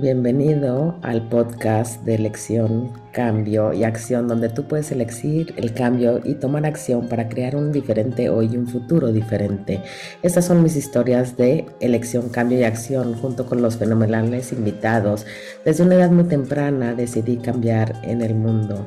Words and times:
Bienvenido 0.00 0.96
al 1.02 1.28
podcast 1.28 2.04
de 2.04 2.14
elección, 2.14 2.92
cambio 3.10 3.72
y 3.72 3.82
acción, 3.82 4.28
donde 4.28 4.48
tú 4.48 4.68
puedes 4.68 4.92
elegir 4.92 5.52
el 5.56 5.74
cambio 5.74 6.20
y 6.22 6.34
tomar 6.34 6.66
acción 6.66 7.08
para 7.08 7.28
crear 7.28 7.56
un 7.56 7.72
diferente 7.72 8.30
hoy 8.30 8.50
y 8.52 8.56
un 8.56 8.68
futuro 8.68 9.10
diferente. 9.10 9.82
Estas 10.22 10.44
son 10.44 10.62
mis 10.62 10.76
historias 10.76 11.36
de 11.36 11.66
elección, 11.80 12.28
cambio 12.28 12.60
y 12.60 12.62
acción, 12.62 13.14
junto 13.14 13.46
con 13.46 13.60
los 13.60 13.76
fenomenales 13.76 14.52
invitados. 14.52 15.26
Desde 15.64 15.82
una 15.82 15.96
edad 15.96 16.12
muy 16.12 16.24
temprana 16.24 16.94
decidí 16.94 17.38
cambiar 17.38 18.00
en 18.04 18.22
el 18.22 18.36
mundo 18.36 18.86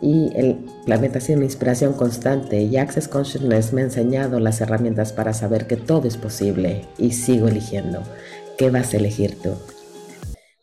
y 0.00 0.30
el 0.36 0.64
planeta 0.86 1.18
ha 1.18 1.20
sido 1.20 1.38
una 1.38 1.46
inspiración 1.46 1.94
constante 1.94 2.62
y 2.62 2.76
Access 2.76 3.08
Consciousness 3.08 3.72
me 3.72 3.80
ha 3.80 3.84
enseñado 3.84 4.38
las 4.38 4.60
herramientas 4.60 5.12
para 5.12 5.32
saber 5.32 5.66
que 5.66 5.76
todo 5.76 6.06
es 6.06 6.16
posible 6.16 6.84
y 6.96 7.10
sigo 7.10 7.48
eligiendo. 7.48 8.04
¿Qué 8.56 8.70
vas 8.70 8.94
a 8.94 8.98
elegir 8.98 9.36
tú? 9.42 9.56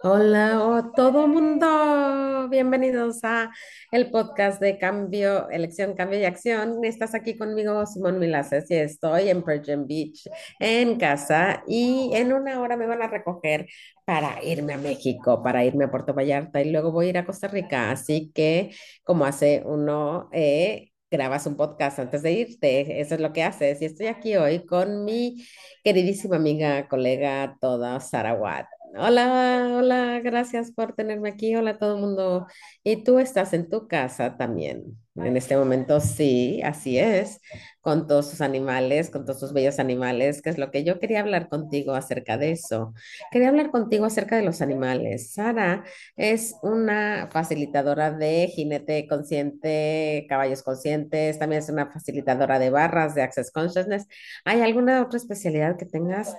Hola, 0.03 0.91
todo 0.95 1.27
mundo, 1.27 2.47
bienvenidos 2.49 3.23
a 3.23 3.51
el 3.91 4.09
podcast 4.09 4.59
de 4.59 4.79
Cambio, 4.79 5.47
Elección, 5.51 5.93
Cambio 5.93 6.19
y 6.19 6.25
Acción. 6.25 6.83
Estás 6.83 7.13
aquí 7.13 7.37
conmigo, 7.37 7.85
Simón 7.85 8.17
Milaces, 8.17 8.69
y 8.71 8.75
estoy 8.75 9.29
en 9.29 9.43
Persian 9.43 9.85
Beach, 9.85 10.27
en 10.59 10.97
casa, 10.97 11.63
y 11.67 12.09
en 12.15 12.33
una 12.33 12.59
hora 12.59 12.77
me 12.77 12.87
van 12.87 13.03
a 13.03 13.07
recoger 13.07 13.67
para 14.03 14.43
irme 14.43 14.73
a 14.73 14.77
México, 14.79 15.43
para 15.43 15.63
irme 15.65 15.85
a 15.85 15.91
Puerto 15.91 16.15
Vallarta, 16.15 16.61
y 16.61 16.71
luego 16.71 16.91
voy 16.91 17.07
a 17.07 17.09
ir 17.09 17.17
a 17.19 17.25
Costa 17.25 17.47
Rica. 17.47 17.91
Así 17.91 18.31
que, 18.33 18.71
como 19.03 19.25
hace 19.25 19.61
uno, 19.65 20.29
eh, 20.33 20.89
grabas 21.11 21.45
un 21.45 21.57
podcast 21.57 21.99
antes 21.99 22.23
de 22.23 22.31
irte, 22.31 23.01
eso 23.01 23.15
es 23.15 23.21
lo 23.21 23.33
que 23.33 23.43
haces. 23.43 23.79
Y 23.81 23.85
estoy 23.85 24.07
aquí 24.07 24.35
hoy 24.35 24.65
con 24.65 25.05
mi 25.05 25.45
queridísima 25.83 26.37
amiga, 26.37 26.87
colega, 26.87 27.55
toda 27.61 27.99
Sara 27.99 28.33
Watt. 28.33 28.67
Hola, 28.93 29.69
hola, 29.77 30.19
gracias 30.21 30.71
por 30.71 30.93
tenerme 30.93 31.29
aquí. 31.29 31.55
Hola 31.55 31.77
todo 31.77 31.95
el 31.95 32.01
mundo. 32.01 32.45
Y 32.83 33.03
tú 33.03 33.19
estás 33.19 33.53
en 33.53 33.69
tu 33.69 33.87
casa 33.87 34.35
también. 34.37 34.97
En 35.15 35.37
este 35.37 35.55
momento 35.57 35.99
sí, 36.01 36.61
así 36.63 36.97
es, 36.99 37.39
con 37.81 38.05
todos 38.07 38.29
sus 38.29 38.41
animales, 38.41 39.09
con 39.09 39.25
todos 39.25 39.39
sus 39.39 39.53
bellos 39.53 39.79
animales, 39.79 40.41
que 40.41 40.49
es 40.49 40.57
lo 40.57 40.71
que 40.71 40.83
yo 40.83 40.99
quería 40.99 41.21
hablar 41.21 41.47
contigo 41.49 41.93
acerca 41.93 42.37
de 42.37 42.51
eso. 42.51 42.93
Quería 43.31 43.49
hablar 43.49 43.71
contigo 43.71 44.05
acerca 44.05 44.35
de 44.35 44.43
los 44.43 44.61
animales. 44.61 45.33
Sara 45.33 45.83
es 46.17 46.55
una 46.61 47.29
facilitadora 47.31 48.11
de 48.11 48.47
jinete 48.47 49.07
consciente, 49.07 50.25
caballos 50.29 50.63
conscientes, 50.63 51.39
también 51.39 51.61
es 51.61 51.69
una 51.69 51.89
facilitadora 51.91 52.59
de 52.59 52.69
barras 52.69 53.15
de 53.15 53.21
Access 53.21 53.51
Consciousness. 53.51 54.07
¿Hay 54.45 54.61
alguna 54.61 55.01
otra 55.01 55.17
especialidad 55.17 55.77
que 55.77 55.85
tengas? 55.85 56.35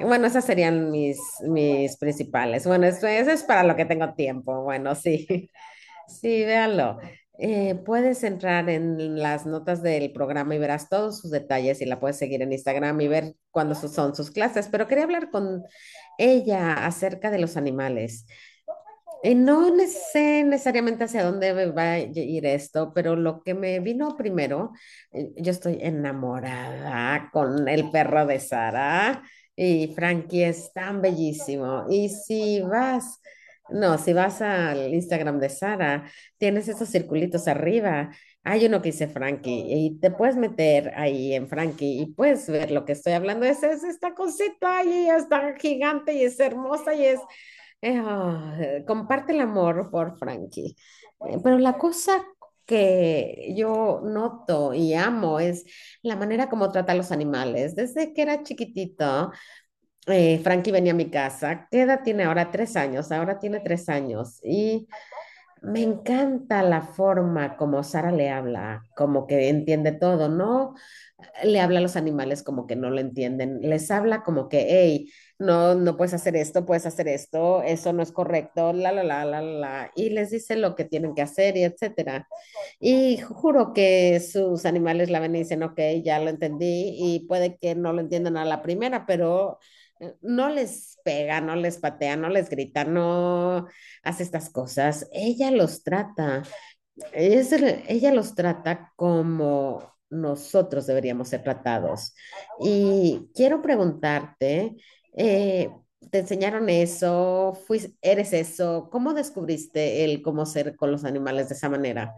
Bueno, 0.00 0.26
esas 0.26 0.44
serían 0.44 0.90
mis, 0.90 1.18
mis 1.42 1.96
principales. 1.96 2.66
Bueno, 2.66 2.86
eso, 2.86 3.06
es 3.06 3.42
para 3.44 3.62
lo 3.62 3.76
que 3.76 3.86
tengo 3.86 4.14
tiempo. 4.14 4.62
Bueno, 4.62 4.94
sí, 4.94 5.50
sí, 6.08 6.44
véanlo. 6.44 6.98
Eh, 7.38 7.74
puedes 7.84 8.22
entrar 8.24 8.68
en 8.70 9.20
las 9.20 9.44
notas 9.46 9.82
del 9.82 10.12
programa 10.12 10.54
y 10.54 10.58
verás 10.58 10.88
todos 10.88 11.20
sus 11.20 11.30
detalles 11.30 11.80
y 11.82 11.84
la 11.84 12.00
puedes 12.00 12.16
seguir 12.16 12.40
en 12.42 12.52
Instagram 12.52 12.98
y 13.00 13.08
ver 13.08 13.36
cuándo 13.50 13.74
son 13.74 14.14
sus 14.14 14.30
clases. 14.30 14.68
Pero 14.68 14.86
quería 14.86 15.04
hablar 15.04 15.30
con 15.30 15.64
ella 16.18 16.86
acerca 16.86 17.30
de 17.30 17.38
los 17.38 17.56
animales. 17.56 18.26
Y 19.22 19.34
no 19.34 19.70
sé 19.88 20.44
necesariamente 20.44 21.04
hacia 21.04 21.24
dónde 21.24 21.72
va 21.72 21.92
a 21.92 21.98
ir 21.98 22.46
esto, 22.46 22.92
pero 22.94 23.16
lo 23.16 23.42
que 23.42 23.54
me 23.54 23.80
vino 23.80 24.16
primero, 24.16 24.72
eh, 25.10 25.32
yo 25.36 25.50
estoy 25.50 25.78
enamorada 25.80 27.30
con 27.32 27.66
el 27.68 27.90
perro 27.90 28.26
de 28.26 28.38
Sara 28.40 29.22
y 29.56 29.88
Frankie 29.94 30.44
es 30.44 30.72
tan 30.72 31.00
bellísimo. 31.02 31.86
Y 31.88 32.10
si 32.10 32.60
vas, 32.60 33.20
no, 33.70 33.98
si 33.98 34.12
vas 34.12 34.42
al 34.42 34.94
Instagram 34.94 35.40
de 35.40 35.48
Sara, 35.48 36.10
tienes 36.38 36.68
esos 36.68 36.88
circulitos 36.88 37.48
arriba. 37.48 38.10
Hay 38.44 38.66
uno 38.66 38.80
que 38.80 38.90
dice 38.92 39.08
Frankie 39.08 39.64
y 39.68 39.98
te 39.98 40.10
puedes 40.10 40.36
meter 40.36 40.92
ahí 40.96 41.34
en 41.34 41.48
Frankie 41.48 42.00
y 42.02 42.06
puedes 42.06 42.48
ver 42.48 42.70
lo 42.70 42.84
que 42.84 42.92
estoy 42.92 43.14
hablando. 43.14 43.46
Es, 43.46 43.62
es 43.62 43.82
esta 43.82 44.14
cosita 44.14 44.84
y 44.84 44.92
ella 45.04 45.16
está 45.16 45.54
gigante 45.58 46.12
y 46.14 46.22
es 46.24 46.38
hermosa 46.38 46.94
y 46.94 47.06
es 47.06 47.20
eh, 47.82 48.00
ah, 48.04 48.56
comparte 48.86 49.32
el 49.32 49.40
amor 49.40 49.90
por 49.90 50.18
Frankie. 50.18 50.76
Eh, 51.28 51.38
pero 51.42 51.58
la 51.58 51.78
cosa 51.78 52.24
que 52.66 53.54
yo 53.56 54.00
noto 54.04 54.74
y 54.74 54.94
amo 54.94 55.40
es 55.40 55.64
la 56.02 56.16
manera 56.16 56.48
como 56.48 56.70
trata 56.72 56.92
a 56.92 56.96
los 56.96 57.12
animales. 57.12 57.74
Desde 57.76 58.12
que 58.12 58.22
era 58.22 58.42
chiquitito, 58.42 59.32
eh, 60.06 60.40
Frankie 60.42 60.72
venía 60.72 60.92
a 60.92 60.96
mi 60.96 61.10
casa. 61.10 61.68
¿Qué 61.70 61.82
edad 61.82 62.02
tiene 62.04 62.24
ahora? 62.24 62.50
Tres 62.50 62.76
años. 62.76 63.10
Ahora 63.12 63.38
tiene 63.38 63.60
tres 63.60 63.88
años. 63.88 64.40
Y 64.44 64.88
me 65.66 65.82
encanta 65.82 66.62
la 66.62 66.82
forma 66.82 67.56
como 67.56 67.82
Sara 67.82 68.12
le 68.12 68.30
habla, 68.30 68.84
como 68.96 69.26
que 69.26 69.48
entiende 69.48 69.92
todo, 69.92 70.28
¿no? 70.28 70.74
Le 71.44 71.60
habla 71.60 71.78
a 71.80 71.82
los 71.82 71.96
animales 71.96 72.42
como 72.42 72.66
que 72.66 72.76
no 72.76 72.90
lo 72.90 73.00
entienden, 73.00 73.60
les 73.62 73.90
habla 73.90 74.22
como 74.22 74.48
que, 74.48 74.66
hey, 74.68 75.10
no, 75.38 75.74
no 75.74 75.96
puedes 75.96 76.14
hacer 76.14 76.36
esto, 76.36 76.64
puedes 76.66 76.86
hacer 76.86 77.08
esto, 77.08 77.62
eso 77.62 77.92
no 77.92 78.02
es 78.02 78.12
correcto, 78.12 78.72
la, 78.72 78.92
la, 78.92 79.02
la, 79.02 79.24
la, 79.24 79.42
la, 79.42 79.90
y 79.96 80.10
les 80.10 80.30
dice 80.30 80.56
lo 80.56 80.76
que 80.76 80.84
tienen 80.84 81.14
que 81.14 81.22
hacer 81.22 81.56
y 81.56 81.64
etcétera. 81.64 82.28
Y 82.80 83.18
juro 83.18 83.72
que 83.72 84.20
sus 84.20 84.66
animales 84.66 85.10
la 85.10 85.20
ven 85.20 85.34
y 85.36 85.40
dicen, 85.40 85.62
ok, 85.62 85.80
ya 86.04 86.18
lo 86.20 86.30
entendí, 86.30 86.94
y 86.98 87.26
puede 87.26 87.58
que 87.58 87.74
no 87.74 87.92
lo 87.92 88.00
entiendan 88.00 88.36
a 88.36 88.44
la 88.44 88.62
primera, 88.62 89.06
pero 89.06 89.58
no 90.22 90.48
les 90.50 90.98
pega, 91.04 91.40
no 91.40 91.56
les 91.56 91.78
patea, 91.78 92.16
no 92.16 92.28
les 92.28 92.48
grita, 92.50 92.84
no 92.84 93.66
hace 94.02 94.22
estas 94.22 94.50
cosas. 94.50 95.08
Ella 95.12 95.50
los 95.50 95.82
trata, 95.84 96.42
ella 97.14 98.12
los 98.12 98.34
trata 98.34 98.92
como 98.96 99.92
nosotros 100.10 100.86
deberíamos 100.86 101.28
ser 101.28 101.42
tratados. 101.42 102.14
Y 102.60 103.28
quiero 103.34 103.62
preguntarte, 103.62 104.76
eh, 105.16 105.70
¿te 106.10 106.18
enseñaron 106.20 106.68
eso? 106.68 107.54
¿Fuis- 107.66 107.96
¿Eres 108.02 108.32
eso? 108.32 108.88
¿Cómo 108.90 109.14
descubriste 109.14 110.04
el 110.04 110.22
cómo 110.22 110.46
ser 110.46 110.76
con 110.76 110.92
los 110.92 111.04
animales 111.04 111.48
de 111.48 111.54
esa 111.54 111.68
manera? 111.68 112.14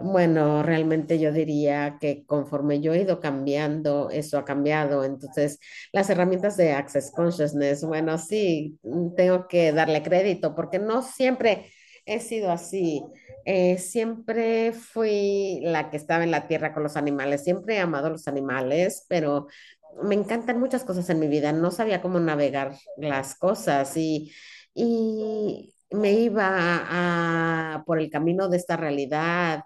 Bueno, 0.00 0.62
realmente 0.62 1.18
yo 1.18 1.32
diría 1.32 1.98
que 2.00 2.24
conforme 2.24 2.80
yo 2.80 2.92
he 2.94 3.00
ido 3.02 3.18
cambiando, 3.18 4.10
eso 4.10 4.38
ha 4.38 4.44
cambiado. 4.44 5.02
Entonces, 5.04 5.58
las 5.92 6.08
herramientas 6.08 6.56
de 6.56 6.72
Access 6.72 7.10
Consciousness, 7.10 7.82
bueno, 7.84 8.16
sí, 8.16 8.78
mm, 8.84 9.14
tengo 9.16 9.48
que 9.48 9.72
darle 9.72 10.02
crédito 10.04 10.54
porque 10.54 10.78
no 10.78 11.02
siempre 11.02 11.72
he 12.06 12.20
sido 12.20 12.52
así. 12.52 13.02
Eh, 13.44 13.76
siempre 13.78 14.70
fui 14.72 15.60
la 15.64 15.90
que 15.90 15.96
estaba 15.96 16.22
en 16.22 16.30
la 16.30 16.46
tierra 16.46 16.72
con 16.72 16.84
los 16.84 16.96
animales. 16.96 17.42
Siempre 17.42 17.74
he 17.76 17.80
amado 17.80 18.08
los 18.10 18.28
animales, 18.28 19.04
pero 19.08 19.48
me 20.04 20.14
encantan 20.14 20.60
muchas 20.60 20.84
cosas 20.84 21.10
en 21.10 21.18
mi 21.18 21.26
vida. 21.28 21.52
No 21.52 21.70
sabía 21.72 22.00
cómo 22.00 22.20
navegar 22.20 22.76
las 22.96 23.34
cosas 23.34 23.96
y, 23.96 24.32
y 24.74 25.74
me 25.90 26.12
iba 26.12 26.46
a- 27.76 27.82
por 27.86 27.98
el 28.00 28.10
camino 28.10 28.48
de 28.48 28.56
esta 28.58 28.76
realidad 28.76 29.62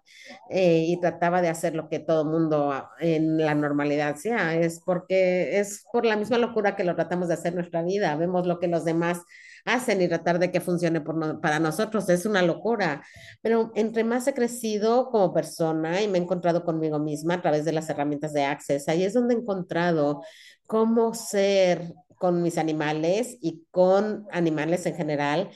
eh, 0.51 0.85
y 0.89 1.01
trataba 1.01 1.43
de 1.43 1.49
hacer 1.49 1.75
lo 1.75 1.89
que 1.89 1.99
todo 1.99 2.25
mundo 2.25 2.71
a- 2.73 2.91
en 3.01 3.39
la 3.39 3.55
normalidad 3.55 4.11
hacía. 4.11 4.55
Es 4.55 4.81
porque 4.85 5.59
es 5.59 5.85
por 5.93 6.05
la 6.07 6.17
misma 6.17 6.39
locura 6.39 6.77
que 6.77 6.85
lo 6.85 6.95
tratamos 6.95 7.29
de 7.29 7.35
hacer 7.35 7.55
nuestra 7.55 7.83
vida. 7.83 8.15
Vemos 8.17 8.47
lo 8.47 8.59
que 8.61 8.69
los 8.69 8.85
demás 8.85 9.21
hacen 9.65 10.01
y 10.03 10.09
tratar 10.09 10.39
de 10.39 10.51
que 10.51 10.61
funcione 10.61 11.01
por 11.01 11.15
no- 11.17 11.41
para 11.41 11.59
nosotros 11.59 12.09
es 12.09 12.27
una 12.27 12.43
locura. 12.43 13.03
Pero 13.43 13.73
entre 13.75 14.05
más 14.05 14.27
he 14.29 14.35
crecido 14.35 15.11
como 15.11 15.33
persona 15.35 16.03
y 16.03 16.09
me 16.09 16.19
he 16.19 16.23
encontrado 16.23 16.65
conmigo 16.65 16.99
misma 16.99 17.35
a 17.35 17.43
través 17.43 17.65
de 17.65 17.73
las 17.73 17.89
herramientas 17.91 18.33
de 18.33 18.45
Access, 18.45 18.89
ahí 18.89 19.05
es 19.05 19.15
donde 19.15 19.35
he 19.35 19.39
encontrado 19.39 20.23
cómo 20.67 21.15
ser 21.15 21.95
con 22.19 22.43
mis 22.43 22.57
animales 22.59 23.37
y 23.41 23.65
con 23.73 24.27
animales 24.31 24.87
en 24.87 24.95
general 24.95 25.51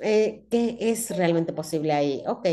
eh, 0.00 0.44
¿qué 0.50 0.76
es 0.80 1.16
realmente 1.16 1.52
posible 1.52 1.92
ahí? 1.92 2.22
Ok, 2.26 2.46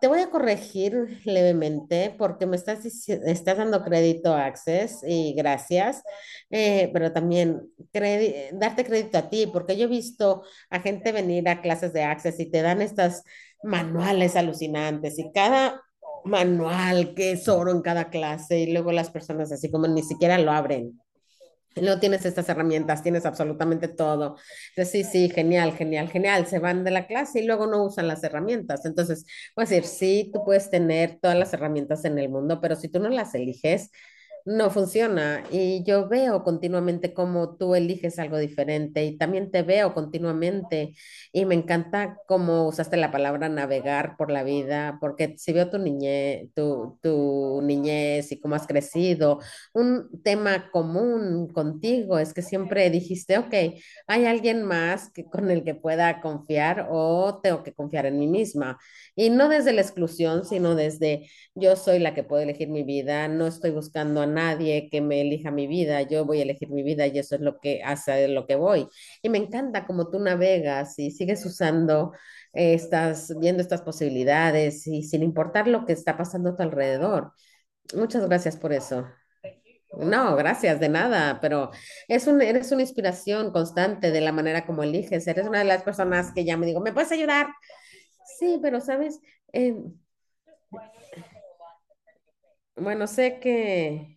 te 0.00 0.08
voy 0.08 0.20
a 0.20 0.30
corregir 0.30 1.20
levemente 1.24 2.14
porque 2.16 2.46
me 2.46 2.56
estás, 2.56 2.84
estás 3.08 3.58
dando 3.58 3.84
crédito 3.84 4.34
a 4.34 4.46
Access 4.46 5.00
y 5.06 5.34
gracias, 5.34 6.02
eh, 6.50 6.90
pero 6.92 7.12
también 7.12 7.60
darte 8.52 8.84
crédito 8.84 9.18
a 9.18 9.28
ti 9.28 9.46
porque 9.46 9.76
yo 9.76 9.84
he 9.84 9.88
visto 9.88 10.42
a 10.70 10.80
gente 10.80 11.12
venir 11.12 11.48
a 11.48 11.60
clases 11.60 11.92
de 11.92 12.02
Access 12.02 12.40
y 12.40 12.50
te 12.50 12.62
dan 12.62 12.80
estas 12.80 13.22
manuales 13.62 14.36
alucinantes 14.36 15.18
y 15.18 15.30
cada 15.32 15.82
manual 16.24 17.14
que 17.14 17.32
es 17.32 17.48
oro 17.48 17.70
en 17.70 17.82
cada 17.82 18.08
clase 18.10 18.60
y 18.60 18.72
luego 18.72 18.92
las 18.92 19.10
personas 19.10 19.52
así 19.52 19.70
como 19.70 19.86
ni 19.86 20.02
siquiera 20.02 20.38
lo 20.38 20.52
abren. 20.52 20.98
No 21.76 22.00
tienes 22.00 22.24
estas 22.26 22.48
herramientas, 22.48 23.02
tienes 23.02 23.24
absolutamente 23.24 23.86
todo. 23.88 24.36
Sí, 24.76 25.04
sí, 25.04 25.30
genial, 25.30 25.72
genial, 25.76 26.08
genial. 26.10 26.46
Se 26.46 26.58
van 26.58 26.82
de 26.84 26.90
la 26.90 27.06
clase 27.06 27.40
y 27.40 27.46
luego 27.46 27.66
no 27.66 27.84
usan 27.84 28.08
las 28.08 28.24
herramientas. 28.24 28.84
Entonces, 28.84 29.24
puedes 29.54 29.70
decir, 29.70 29.84
sí, 29.86 30.30
tú 30.32 30.44
puedes 30.44 30.68
tener 30.68 31.18
todas 31.20 31.38
las 31.38 31.52
herramientas 31.54 32.04
en 32.04 32.18
el 32.18 32.28
mundo, 32.28 32.60
pero 32.60 32.74
si 32.76 32.88
tú 32.88 32.98
no 32.98 33.08
las 33.08 33.34
eliges, 33.34 33.90
no 34.44 34.70
funciona. 34.70 35.44
Y 35.50 35.84
yo 35.84 36.08
veo 36.08 36.42
continuamente 36.42 37.12
cómo 37.14 37.56
tú 37.56 37.74
eliges 37.74 38.18
algo 38.18 38.38
diferente 38.38 39.04
y 39.04 39.16
también 39.18 39.50
te 39.50 39.62
veo 39.62 39.94
continuamente 39.94 40.94
y 41.32 41.44
me 41.44 41.54
encanta 41.54 42.18
cómo 42.26 42.68
usaste 42.68 42.96
la 42.96 43.10
palabra 43.10 43.48
navegar 43.48 44.16
por 44.16 44.30
la 44.30 44.42
vida, 44.42 44.98
porque 45.00 45.34
si 45.38 45.52
veo 45.52 45.70
tu 45.70 45.78
niñez, 45.78 46.48
tu, 46.54 46.98
tu 47.02 47.60
niñez 47.62 48.32
y 48.32 48.40
cómo 48.40 48.54
has 48.54 48.66
crecido, 48.66 49.40
un 49.74 50.08
tema 50.22 50.70
común 50.70 51.48
contigo 51.48 52.18
es 52.18 52.34
que 52.34 52.42
siempre 52.42 52.90
dijiste, 52.90 53.38
ok, 53.38 53.54
hay 54.06 54.26
alguien 54.26 54.64
más 54.64 55.10
que, 55.12 55.24
con 55.24 55.50
el 55.50 55.64
que 55.64 55.74
pueda 55.74 56.20
confiar 56.20 56.88
o 56.90 57.40
tengo 57.42 57.62
que 57.62 57.74
confiar 57.74 58.06
en 58.06 58.18
mí 58.18 58.26
misma. 58.26 58.78
Y 59.16 59.30
no 59.30 59.48
desde 59.48 59.72
la 59.72 59.82
exclusión, 59.82 60.44
sino 60.44 60.74
desde 60.74 61.28
yo 61.54 61.76
soy 61.76 61.98
la 61.98 62.14
que 62.14 62.22
puedo 62.24 62.42
elegir 62.42 62.68
mi 62.68 62.82
vida, 62.82 63.28
no 63.28 63.46
estoy 63.46 63.70
buscando 63.70 64.20
a 64.22 64.26
nadie 64.30 64.88
que 64.90 65.00
me 65.02 65.20
elija 65.22 65.50
mi 65.50 65.66
vida, 65.68 66.02
yo 66.02 66.24
voy 66.26 66.40
a 66.40 66.42
elegir 66.44 66.70
mi 66.70 66.82
vida 66.82 67.06
y 67.08 67.18
eso 67.18 67.34
es 67.36 67.42
lo 67.42 67.60
que 67.60 67.82
hace 67.84 68.28
lo 68.28 68.46
que 68.46 68.56
voy. 68.56 68.88
Y 69.22 69.28
me 69.30 69.38
encanta 69.38 69.86
como 69.86 70.10
tú 70.10 70.20
navegas 70.20 70.98
y 70.98 71.10
sigues 71.12 71.44
usando, 71.46 72.12
eh, 72.54 72.74
estás 72.74 73.34
viendo 73.40 73.62
estas 73.62 73.82
posibilidades 73.82 74.86
y 74.86 75.02
sin 75.04 75.22
importar 75.22 75.68
lo 75.68 75.86
que 75.86 75.92
está 75.94 76.16
pasando 76.16 76.50
a 76.50 76.56
tu 76.56 76.62
alrededor. 76.62 77.32
Muchas 77.94 78.26
gracias 78.28 78.56
por 78.56 78.72
eso. 78.72 79.06
No, 79.92 80.36
gracias, 80.36 80.78
de 80.80 80.88
nada, 80.88 81.40
pero 81.40 81.70
es 82.08 82.26
un, 82.28 82.40
eres 82.42 82.70
una 82.72 82.82
inspiración 82.82 83.50
constante 83.52 84.12
de 84.12 84.20
la 84.20 84.32
manera 84.32 84.64
como 84.66 84.84
eliges. 84.84 85.26
Eres 85.26 85.46
una 85.48 85.58
de 85.60 85.64
las 85.64 85.82
personas 85.82 86.32
que 86.32 86.44
ya 86.44 86.56
me 86.56 86.66
digo, 86.66 86.80
¿me 86.80 86.92
puedes 86.92 87.10
ayudar? 87.12 87.48
Sí, 88.38 88.58
pero 88.62 88.80
sabes, 88.80 89.20
Eh, 89.52 89.74
Bueno, 92.76 93.06
sé 93.06 93.40
que, 93.40 94.16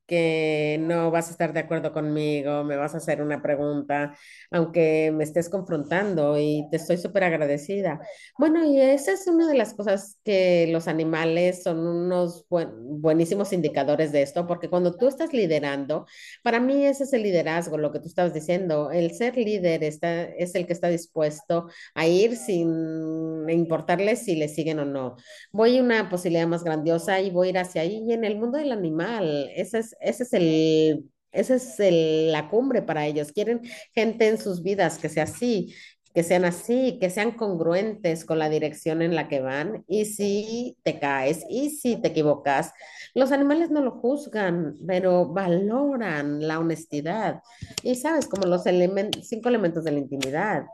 que 0.11 0.77
no 0.81 1.09
vas 1.11 1.29
a 1.29 1.31
estar 1.31 1.53
de 1.53 1.61
acuerdo 1.61 1.93
conmigo, 1.93 2.63
me 2.65 2.75
vas 2.77 2.93
a 2.95 2.97
hacer 2.97 3.21
una 3.23 3.41
pregunta, 3.41 4.13
aunque 4.51 5.11
me 5.15 5.23
estés 5.23 5.49
confrontando 5.49 6.37
y 6.37 6.67
te 6.69 6.77
estoy 6.77 6.97
súper 6.97 7.23
agradecida. 7.23 8.01
Bueno, 8.37 8.65
y 8.65 8.79
esa 8.81 9.13
es 9.13 9.25
una 9.27 9.47
de 9.47 9.55
las 9.57 9.73
cosas 9.73 10.17
que 10.25 10.67
los 10.71 10.87
animales 10.89 11.63
son 11.63 11.79
unos 11.87 12.45
buen- 12.49 13.01
buenísimos 13.01 13.53
indicadores 13.53 14.11
de 14.11 14.21
esto, 14.23 14.47
porque 14.47 14.69
cuando 14.69 14.97
tú 14.97 15.07
estás 15.07 15.33
liderando, 15.33 16.05
para 16.43 16.59
mí 16.59 16.85
ese 16.85 17.05
es 17.05 17.13
el 17.13 17.23
liderazgo, 17.23 17.77
lo 17.77 17.91
que 17.91 17.99
tú 17.99 18.07
estabas 18.07 18.33
diciendo. 18.33 18.91
El 18.91 19.11
ser 19.15 19.37
líder 19.37 19.83
está, 19.83 20.23
es 20.23 20.55
el 20.55 20.67
que 20.67 20.73
está 20.73 20.89
dispuesto 20.89 21.67
a 21.95 22.07
ir 22.07 22.35
sin 22.37 23.49
importarle 23.49 24.15
si 24.15 24.35
le 24.35 24.47
siguen 24.49 24.79
o 24.79 24.85
no 24.85 25.15
voy 25.51 25.77
a 25.77 25.81
una 25.83 26.09
posibilidad 26.09 26.47
más 26.47 26.63
grandiosa 26.63 27.19
y 27.21 27.29
voy 27.31 27.47
a 27.47 27.49
ir 27.51 27.57
hacia 27.59 27.81
ahí. 27.81 28.03
Y 28.07 28.13
en 28.13 28.23
el 28.25 28.37
mundo 28.37 28.57
del 28.57 28.71
animal, 28.71 29.49
ese 29.55 29.79
es, 29.79 29.95
ese 30.01 30.23
es 30.23 30.33
el, 30.33 31.05
ese 31.31 31.55
es 31.55 31.79
el- 31.79 32.31
la 32.31 32.49
cumbre 32.49 32.81
para 32.81 33.05
ellos. 33.05 33.31
Quieren 33.31 33.61
gente 33.93 34.27
en 34.27 34.37
sus 34.37 34.63
vidas 34.63 34.97
que 34.97 35.09
sea 35.09 35.23
así, 35.23 35.73
que 36.13 36.23
sean 36.23 36.43
así, 36.45 36.97
que 36.99 37.09
sean 37.09 37.31
congruentes 37.31 38.25
con 38.25 38.37
la 38.39 38.49
dirección 38.49 39.01
en 39.01 39.15
la 39.15 39.29
que 39.29 39.39
van. 39.41 39.85
Y 39.87 40.05
si 40.05 40.77
te 40.83 40.99
caes 40.99 41.45
y 41.49 41.69
si 41.69 41.95
te 42.01 42.09
equivocas, 42.09 42.73
los 43.13 43.31
animales 43.31 43.71
no 43.71 43.81
lo 43.81 43.91
juzgan, 43.91 44.75
pero 44.85 45.27
valoran 45.31 46.45
la 46.47 46.59
honestidad. 46.59 47.41
Y 47.83 47.95
sabes, 47.95 48.27
como 48.27 48.45
los 48.47 48.63
cinco 48.63 49.49
elementos 49.49 49.83
de 49.85 49.91
la 49.91 49.99
intimidad. 49.99 50.65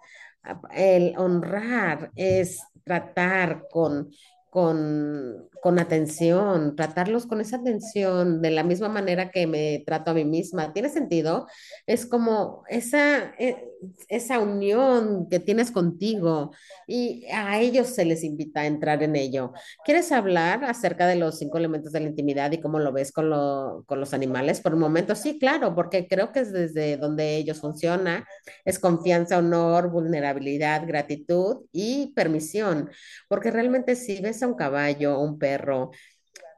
El 0.74 1.14
honrar 1.18 2.12
es 2.16 2.62
tratar 2.84 3.66
con 3.70 4.10
con, 4.50 5.50
con 5.62 5.80
atención, 5.80 6.76
tratarlos 6.76 7.26
con 7.26 7.42
esa 7.42 7.58
atención 7.58 8.42
de 8.42 8.52
la 8.52 8.64
misma 8.64 8.90
manera 8.90 9.32
que 9.32 9.48
me 9.48 9.84
trato 9.86 10.12
a 10.12 10.14
mí 10.14 10.26
misma. 10.26 10.74
¿Tiene 10.74 10.90
sentido? 10.90 11.48
Es 11.86 12.06
como 12.06 12.64
esa, 12.70 13.34
eh, 13.40 13.64
esa 14.08 14.40
unión 14.40 15.28
que 15.30 15.40
tienes 15.40 15.72
contigo 15.72 16.52
y 16.88 17.26
a 17.32 17.60
ellos 17.60 17.88
se 17.88 18.06
les 18.06 18.24
invita 18.24 18.62
a 18.62 18.66
entrar 18.66 19.04
en 19.04 19.16
ello. 19.16 19.54
¿Quieres 19.86 20.12
hablar 20.12 20.64
acerca 20.66 21.08
de 21.08 21.16
los 21.16 21.38
cinco 21.38 21.58
elementos 21.58 21.92
de 21.92 22.00
la 22.00 22.08
intimidad 22.08 22.52
y 22.52 22.62
cómo 22.62 22.80
lo 22.80 22.92
ves 22.92 23.12
con, 23.12 23.30
lo, 23.30 23.84
con 23.86 24.00
los 24.00 24.14
animales? 24.14 24.62
Por 24.62 24.74
un 24.74 24.80
momento, 24.80 25.16
sí, 25.16 25.40
claro, 25.40 25.76
porque 25.76 26.08
creo 26.08 26.32
que 26.32 26.42
es 26.42 26.52
desde 26.52 26.98
donde 26.98 27.38
ellos 27.38 27.60
funcionan. 27.60 28.24
Es 28.66 28.80
confianza, 28.80 29.38
honor, 29.38 29.90
vulnerabilidad, 29.92 30.88
gratitud 30.88 31.66
y 31.72 32.14
permisión. 32.16 32.90
Porque 33.28 33.52
realmente 33.52 33.96
si 33.96 34.22
ves 34.22 34.42
a 34.44 34.48
un 34.48 34.56
caballo 34.56 35.20
un 35.20 35.38
perro, 35.40 35.92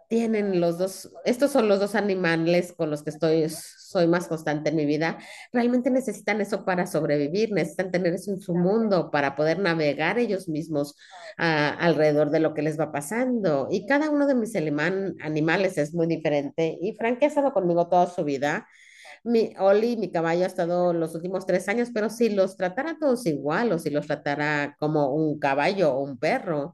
tienen 0.09 0.59
los 0.59 0.79
dos, 0.79 1.11
estos 1.23 1.51
son 1.51 1.67
los 1.67 1.79
dos 1.79 1.93
animales 1.93 2.73
con 2.73 2.89
los 2.89 3.03
que 3.03 3.11
estoy, 3.11 3.47
soy 3.47 4.07
más 4.07 4.27
constante 4.27 4.71
en 4.71 4.75
mi 4.75 4.85
vida, 4.87 5.19
realmente 5.53 5.91
necesitan 5.91 6.41
eso 6.41 6.65
para 6.65 6.87
sobrevivir, 6.87 7.51
necesitan 7.51 7.91
tener 7.91 8.15
eso 8.15 8.31
en 8.31 8.41
su 8.41 8.55
mundo 8.55 9.11
para 9.11 9.35
poder 9.35 9.59
navegar 9.59 10.17
ellos 10.17 10.49
mismos 10.49 10.95
ah, 11.37 11.77
alrededor 11.79 12.31
de 12.31 12.39
lo 12.39 12.55
que 12.55 12.63
les 12.63 12.79
va 12.79 12.91
pasando. 12.91 13.67
Y 13.69 13.85
cada 13.85 14.09
uno 14.09 14.25
de 14.25 14.33
mis 14.35 14.55
animales 14.55 15.77
es 15.77 15.93
muy 15.93 16.07
diferente. 16.07 16.77
Y 16.81 16.95
Frank 16.95 17.19
ha 17.21 17.27
estado 17.27 17.53
conmigo 17.53 17.87
toda 17.87 18.07
su 18.07 18.23
vida. 18.23 18.67
Mi 19.23 19.53
Oli, 19.59 19.95
mi 19.97 20.11
caballo, 20.11 20.43
ha 20.43 20.47
estado 20.47 20.93
los 20.93 21.13
últimos 21.13 21.45
tres 21.45 21.67
años, 21.69 21.89
pero 21.93 22.09
si 22.09 22.29
los 22.29 22.57
tratara 22.57 22.97
todos 22.99 23.25
igual 23.27 23.71
o 23.73 23.79
si 23.79 23.89
los 23.91 24.07
tratara 24.07 24.75
como 24.79 25.13
un 25.13 25.37
caballo 25.39 25.93
o 25.93 26.03
un 26.03 26.17
perro, 26.17 26.73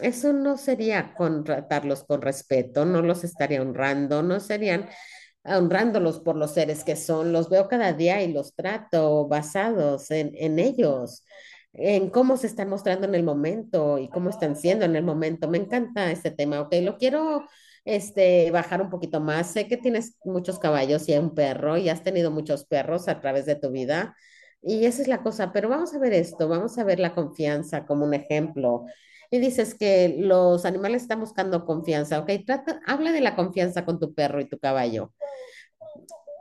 eso 0.00 0.32
no 0.32 0.56
sería 0.58 1.14
con 1.14 1.44
tratarlos 1.44 2.04
con 2.04 2.22
respeto, 2.22 2.84
no 2.84 3.02
los 3.02 3.24
estaría 3.24 3.62
honrando, 3.62 4.22
no 4.22 4.40
serían 4.40 4.88
honrándolos 5.44 6.20
por 6.20 6.36
los 6.36 6.54
seres 6.54 6.84
que 6.84 6.96
son. 6.96 7.32
Los 7.32 7.48
veo 7.48 7.68
cada 7.68 7.92
día 7.92 8.22
y 8.22 8.32
los 8.32 8.54
trato 8.54 9.28
basados 9.28 10.10
en, 10.10 10.32
en 10.34 10.58
ellos, 10.58 11.24
en 11.72 12.10
cómo 12.10 12.36
se 12.36 12.46
están 12.48 12.68
mostrando 12.68 13.06
en 13.06 13.14
el 13.14 13.22
momento 13.22 13.98
y 13.98 14.08
cómo 14.08 14.30
están 14.30 14.56
siendo 14.56 14.84
en 14.84 14.96
el 14.96 15.04
momento. 15.04 15.48
Me 15.48 15.58
encanta 15.58 16.10
este 16.10 16.30
tema, 16.30 16.60
ok, 16.60 16.74
lo 16.82 16.96
quiero 16.98 17.44
este, 17.86 18.50
bajar 18.50 18.82
un 18.82 18.90
poquito 18.90 19.20
más. 19.20 19.52
Sé 19.52 19.68
que 19.68 19.76
tienes 19.78 20.18
muchos 20.24 20.58
caballos 20.58 21.08
y 21.08 21.16
un 21.16 21.34
perro 21.34 21.78
y 21.78 21.88
has 21.88 22.02
tenido 22.02 22.30
muchos 22.30 22.64
perros 22.66 23.08
a 23.08 23.20
través 23.20 23.46
de 23.46 23.54
tu 23.56 23.70
vida. 23.70 24.16
Y 24.60 24.84
esa 24.86 25.02
es 25.02 25.08
la 25.08 25.22
cosa, 25.22 25.52
pero 25.52 25.68
vamos 25.68 25.94
a 25.94 25.98
ver 25.98 26.12
esto, 26.12 26.48
vamos 26.48 26.76
a 26.78 26.84
ver 26.84 26.98
la 26.98 27.14
confianza 27.14 27.86
como 27.86 28.04
un 28.04 28.14
ejemplo. 28.14 28.86
Y 29.30 29.38
dices 29.38 29.74
que 29.74 30.16
los 30.18 30.64
animales 30.64 31.02
están 31.02 31.20
buscando 31.20 31.64
confianza, 31.64 32.20
¿ok? 32.20 32.30
Trata, 32.46 32.80
habla 32.86 33.12
de 33.12 33.20
la 33.20 33.36
confianza 33.36 33.84
con 33.84 33.98
tu 33.98 34.14
perro 34.14 34.40
y 34.40 34.48
tu 34.48 34.58
caballo. 34.58 35.12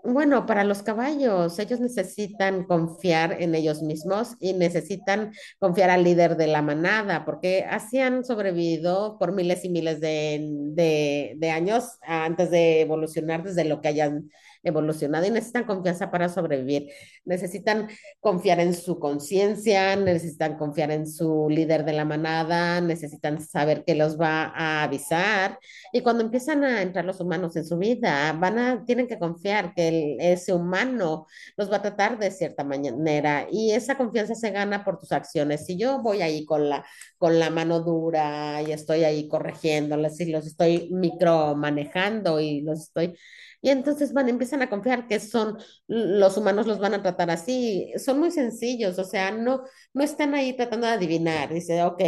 Bueno, 0.08 0.46
para 0.46 0.64
los 0.64 0.84
caballos, 0.84 1.58
ellos 1.58 1.80
necesitan 1.80 2.66
confiar 2.66 3.42
en 3.42 3.56
ellos 3.56 3.82
mismos 3.82 4.36
y 4.40 4.54
necesitan 4.54 5.34
confiar 5.58 5.90
al 5.90 6.04
líder 6.04 6.38
de 6.38 6.46
la 6.46 6.62
manada, 6.62 7.26
porque 7.26 7.66
así 7.68 8.00
han 8.00 8.24
sobrevivido 8.24 9.18
por 9.18 9.32
miles 9.34 9.66
y 9.66 9.70
miles 9.70 10.00
de, 10.02 10.48
de, 10.74 11.34
de 11.38 11.50
años 11.50 11.98
antes 12.04 12.52
de 12.52 12.82
evolucionar 12.82 13.42
desde 13.42 13.66
lo 13.66 13.82
que 13.82 13.88
hayan 13.88 14.30
evolucionado 14.66 15.26
y 15.26 15.32
necesitan 15.32 15.64
confianza 15.64 16.12
para 16.12 16.28
sobrevivir. 16.28 16.90
Necesitan 17.24 17.88
confiar 18.20 18.60
en 18.60 18.74
su 18.74 19.00
conciencia, 19.00 19.96
necesitan 19.96 20.58
confiar 20.58 20.92
en 20.92 21.08
su 21.08 21.48
líder 21.50 21.86
de 21.86 21.94
la 21.94 22.04
manada, 22.06 22.82
necesitan 22.82 23.42
saber 23.42 23.84
que 23.86 23.96
los 23.96 24.20
va 24.20 24.52
a 24.56 24.84
avisar 24.84 25.60
y 25.94 26.02
cuando 26.02 26.24
empiezan 26.24 26.64
a 26.64 26.82
entrar 26.82 27.06
los 27.06 27.20
humanos 27.20 27.56
en 27.56 27.66
su 27.66 27.78
vida, 27.78 28.34
van 28.34 28.60
a, 28.60 28.86
tienen 28.86 29.08
que 29.08 29.20
confiar 29.20 29.74
que 29.74 29.88
el- 29.88 30.18
ese 30.20 30.54
humano 30.54 31.28
los 31.58 31.72
va 31.72 31.78
a 31.78 31.82
tratar 31.82 32.18
de 32.20 32.32
cierta 32.32 32.64
manera 32.64 33.48
y 33.52 33.72
esa 33.72 33.96
confianza 33.98 34.36
se 34.36 34.52
gana 34.52 34.84
por 34.84 35.00
tus 35.00 35.12
acciones. 35.12 35.66
Si 35.66 35.78
yo 35.78 36.02
voy 36.02 36.22
ahí 36.22 36.46
con 36.46 36.70
la, 36.70 36.86
con 37.18 37.40
la 37.40 37.50
mano 37.50 37.82
dura 37.82 38.62
y 38.62 38.72
estoy 38.72 39.04
ahí 39.04 39.28
corrigiéndoles 39.28 40.20
y 40.20 40.26
los 40.32 40.46
estoy 40.48 40.90
micromanejando 40.92 42.40
y 42.40 42.62
los 42.62 42.82
estoy... 42.82 43.16
Y 43.62 43.70
entonces 43.70 44.14
van, 44.14 44.30
empiezan 44.30 44.62
a 44.62 44.70
confiar 44.70 45.08
que 45.08 45.20
son, 45.20 45.58
los 45.88 46.38
humanos 46.38 46.68
los 46.68 46.80
van 46.80 46.94
a 46.94 47.02
tratar 47.02 47.30
así. 47.32 47.92
Son 47.98 48.20
muy 48.20 48.32
sencillos, 48.32 49.00
o 49.00 49.04
sea, 49.04 49.32
no, 49.32 49.64
no 49.94 50.04
están 50.04 50.34
ahí 50.36 50.54
tratando 50.56 50.88
de 50.88 50.94
adivinar. 50.94 51.54
Dice, 51.54 51.84
ok, 51.84 52.02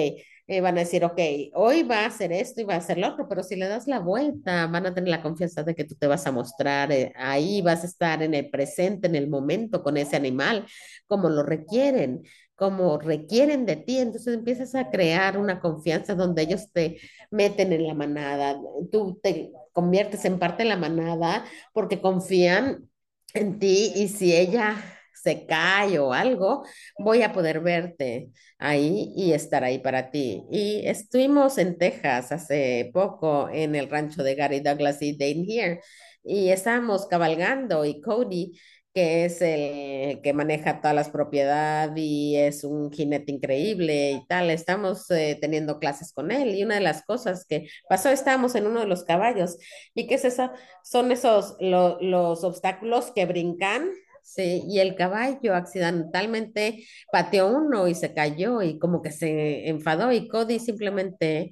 eh, 0.50 0.62
van 0.62 0.78
a 0.78 0.82
decir, 0.82 1.04
ok, 1.04 1.20
hoy 1.56 1.84
va 1.84 2.04
a 2.04 2.06
hacer 2.06 2.32
esto 2.32 2.62
y 2.62 2.64
va 2.64 2.76
a 2.76 2.78
hacer 2.78 2.98
lo 2.98 3.10
otro, 3.10 3.28
pero 3.28 3.44
si 3.44 3.58
le 3.58 3.68
das 3.68 3.86
la 3.86 4.00
vuelta, 4.00 4.66
van 4.68 4.86
a 4.86 4.94
tener 4.94 5.10
la 5.10 5.22
confianza 5.22 5.64
de 5.64 5.76
que 5.76 5.84
tú 5.84 5.96
te 5.96 6.08
vas 6.08 6.26
a 6.26 6.32
mostrar 6.32 6.90
eh, 6.92 7.12
ahí, 7.18 7.62
vas 7.62 7.84
a 7.84 7.88
estar 7.88 8.24
en 8.24 8.34
el 8.34 8.50
presente, 8.50 9.08
en 9.08 9.16
el 9.16 9.28
momento 9.30 9.84
con 9.84 9.98
ese 9.98 10.16
animal, 10.16 10.66
como 11.06 11.30
lo 11.30 11.44
requieren, 11.44 12.24
como 12.56 12.98
requieren 12.98 13.66
de 13.66 13.76
ti. 13.76 13.98
Entonces 13.98 14.34
empiezas 14.34 14.74
a 14.76 14.90
crear 14.90 15.38
una 15.38 15.60
confianza 15.60 16.16
donde 16.16 16.44
ellos 16.44 16.72
te 16.72 16.98
meten 17.30 17.74
en 17.74 17.86
la 17.86 17.94
manada, 17.94 18.58
tú 18.92 19.20
te 19.22 19.52
conviertes 19.78 20.26
en 20.26 20.40
parte 20.40 20.64
de 20.64 20.70
la 20.70 20.76
manada 20.76 21.46
porque 21.72 22.02
confían 22.02 22.90
en 23.36 23.60
ti 23.60 23.92
y 23.96 24.08
si 24.08 24.36
ella 24.36 24.76
se 25.14 25.46
cae 25.46 26.00
o 26.00 26.14
algo, 26.14 26.66
voy 26.98 27.22
a 27.22 27.32
poder 27.32 27.60
verte 27.60 28.32
ahí 28.58 29.14
y 29.16 29.34
estar 29.34 29.64
ahí 29.64 29.78
para 29.78 30.10
ti. 30.10 30.44
Y 30.52 30.82
estuvimos 30.88 31.60
en 31.60 31.78
Texas 31.78 32.32
hace 32.32 32.90
poco 32.92 33.50
en 33.54 33.76
el 33.76 33.88
rancho 33.88 34.24
de 34.24 34.34
Gary 34.34 34.62
Douglas 34.62 35.00
y 35.04 35.16
Dane 35.16 35.46
Here. 35.48 35.82
y 36.24 36.50
estábamos 36.50 37.06
cabalgando 37.06 37.86
y 37.86 38.02
Cody, 38.02 38.54
que 38.98 39.26
es 39.26 39.42
el 39.42 40.22
que 40.24 40.34
maneja 40.34 40.82
todas 40.82 40.96
las 40.96 41.10
propiedades 41.10 41.94
y 41.98 42.36
es 42.38 42.64
un 42.64 42.92
jinete 42.92 43.32
increíble 43.32 44.12
y 44.14 44.26
tal, 44.28 44.50
estamos 44.50 45.10
eh, 45.12 45.38
teniendo 45.40 45.80
clases 45.80 46.12
con 46.14 46.32
él 46.32 46.56
y 46.56 46.64
una 46.64 46.76
de 46.76 46.82
las 46.82 47.04
cosas 47.06 47.46
que 47.48 47.68
pasó, 47.90 48.10
estábamos 48.10 48.56
en 48.56 48.66
uno 48.68 48.80
de 48.82 48.88
los 48.88 49.04
caballos 49.04 49.58
y 49.94 50.08
qué 50.08 50.16
es 50.16 50.26
eso, 50.26 50.52
son 50.84 51.12
esos 51.12 51.56
lo- 51.60 52.00
los 52.02 52.44
obstáculos 52.44 53.12
que 53.14 53.26
brincan. 53.26 53.90
Sí, 54.24 54.62
y 54.68 54.80
el 54.80 54.96
caballo 54.96 55.56
accidentalmente 55.56 56.86
pateó 57.14 57.48
uno 57.48 57.88
y 57.88 57.96
se 57.96 58.14
cayó 58.14 58.62
y 58.62 58.78
como 58.78 59.02
que 59.02 59.12
se 59.12 59.70
enfadó 59.70 60.12
y 60.12 60.28
Cody 60.28 60.60
simplemente 60.60 61.52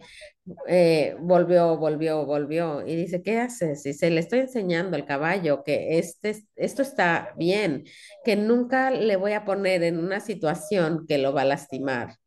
eh, 0.68 1.16
volvió, 1.20 1.78
volvió, 1.78 2.25
volvió 2.25 2.86
y 2.86 2.96
dice, 2.96 3.24
¿qué 3.24 3.40
haces? 3.40 3.86
Y 3.86 3.94
se 3.94 4.10
le 4.12 4.20
estoy 4.20 4.40
enseñando 4.40 4.96
al 4.96 5.06
caballo 5.06 5.64
que 5.64 5.98
este, 5.98 6.46
esto 6.56 6.82
está 6.82 7.34
bien, 7.38 7.86
que 8.24 8.36
nunca 8.36 8.92
le 8.92 9.16
voy 9.16 9.34
a 9.34 9.46
poner 9.46 9.84
en 9.84 9.98
una 9.98 10.20
situación 10.20 11.06
que 11.08 11.18
lo 11.18 11.34
va 11.34 11.42
a 11.42 11.46
lastimar. 11.46 12.18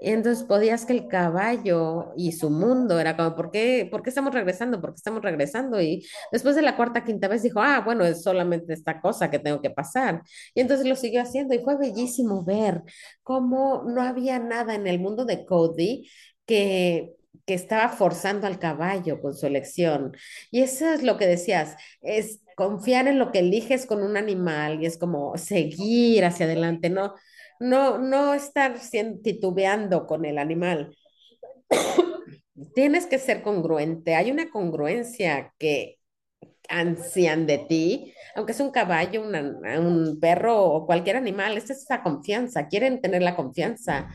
Y 0.00 0.10
entonces 0.10 0.44
podías 0.44 0.84
que 0.84 0.92
el 0.92 1.08
caballo 1.08 2.12
y 2.16 2.32
su 2.32 2.50
mundo 2.50 3.00
era 3.00 3.16
como, 3.16 3.34
¿por 3.34 3.50
qué, 3.50 3.88
por 3.90 4.02
qué 4.02 4.10
estamos 4.10 4.34
regresando? 4.34 4.80
¿Por 4.80 4.90
qué 4.90 4.96
estamos 4.96 5.22
regresando? 5.22 5.80
Y 5.80 6.06
después 6.32 6.56
de 6.56 6.62
la 6.62 6.76
cuarta, 6.76 7.04
quinta 7.04 7.28
vez 7.28 7.42
dijo, 7.42 7.60
ah, 7.62 7.80
bueno, 7.84 8.04
es 8.04 8.22
solamente 8.22 8.74
esta 8.74 9.00
cosa 9.00 9.30
que 9.30 9.38
tengo 9.38 9.62
que 9.62 9.70
pasar. 9.70 10.22
Y 10.54 10.60
entonces 10.60 10.86
lo 10.86 10.96
siguió 10.96 11.22
haciendo 11.22 11.54
y 11.54 11.60
fue 11.60 11.78
bellísimo 11.78 12.44
ver 12.44 12.82
cómo 13.22 13.84
no 13.86 14.02
había 14.02 14.38
nada 14.38 14.74
en 14.74 14.86
el 14.86 14.98
mundo 14.98 15.24
de 15.24 15.46
Cody 15.46 16.06
que 16.44 17.14
que 17.46 17.54
estaba 17.54 17.88
forzando 17.90 18.46
al 18.46 18.58
caballo 18.58 19.20
con 19.20 19.34
su 19.34 19.46
elección. 19.46 20.16
Y 20.50 20.62
eso 20.62 20.92
es 20.92 21.02
lo 21.02 21.16
que 21.18 21.26
decías, 21.26 21.76
es 22.02 22.40
confiar 22.56 23.08
en 23.08 23.18
lo 23.18 23.32
que 23.32 23.40
eliges 23.40 23.86
con 23.86 24.02
un 24.02 24.16
animal 24.16 24.82
y 24.82 24.86
es 24.86 24.96
como 24.98 25.36
seguir 25.36 26.24
hacia 26.24 26.46
adelante, 26.46 26.90
¿no? 26.90 27.14
no, 27.60 27.98
no 27.98 28.34
estar 28.34 28.74
titubeando 29.22 30.06
con 30.06 30.24
el 30.24 30.38
animal. 30.38 30.96
Tienes 32.74 33.06
que 33.06 33.18
ser 33.18 33.42
congruente. 33.42 34.14
Hay 34.14 34.30
una 34.30 34.50
congruencia 34.50 35.52
que 35.58 35.98
ansían 36.68 37.46
de 37.46 37.58
ti, 37.58 38.14
aunque 38.36 38.52
es 38.52 38.60
un 38.60 38.70
caballo, 38.70 39.22
una- 39.22 39.42
un 39.80 40.18
perro 40.20 40.62
o 40.64 40.86
cualquier 40.86 41.16
animal, 41.16 41.56
es 41.58 41.70
esa 41.70 42.02
confianza. 42.02 42.68
Quieren 42.68 43.00
tener 43.00 43.22
la 43.22 43.36
confianza 43.36 44.08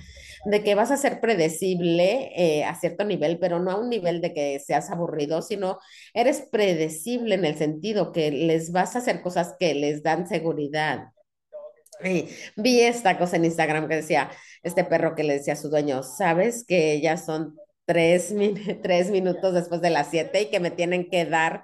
de 0.46 0.64
que 0.64 0.76
vas 0.76 0.92
a 0.92 0.98
ser 0.98 1.20
predecible 1.22 2.32
eh, 2.36 2.64
a 2.66 2.76
cierto 2.76 3.04
nivel, 3.06 3.40
pero 3.40 3.60
no 3.60 3.72
a 3.72 3.76
un 3.80 3.90
nivel 3.90 4.22
de 4.22 4.34
que 4.34 4.60
seas 4.60 4.90
aburrido, 4.92 5.42
sino 5.42 5.80
eres 6.14 6.42
predecible 6.52 7.36
en 7.36 7.46
el 7.46 7.56
sentido 7.58 8.12
que 8.12 8.32
les 8.32 8.72
vas 8.72 8.96
a 8.96 9.00
hacer 9.00 9.22
cosas 9.22 9.56
que 9.60 9.74
les 9.76 10.04
dan 10.04 10.28
seguridad. 10.28 11.10
Vi 12.56 12.82
esta 12.82 13.18
cosa 13.18 13.36
en 13.38 13.46
Instagram 13.46 13.88
que 13.88 13.96
decía, 13.96 14.30
este 14.64 14.84
perro 14.84 15.16
que 15.16 15.24
le 15.24 15.34
decía 15.34 15.54
a 15.54 15.56
su 15.56 15.70
dueño, 15.70 16.04
sabes 16.04 16.66
que 16.66 17.00
ya 17.02 17.18
son 17.18 17.56
tres, 17.86 18.32
min- 18.32 18.56
tres 18.84 19.10
minutos 19.12 19.54
después 19.54 19.82
de 19.82 19.90
las 19.90 20.10
siete 20.10 20.42
y 20.44 20.50
que 20.50 20.60
me 20.60 20.72
tienen 20.72 21.10
que 21.10 21.26
dar, 21.26 21.64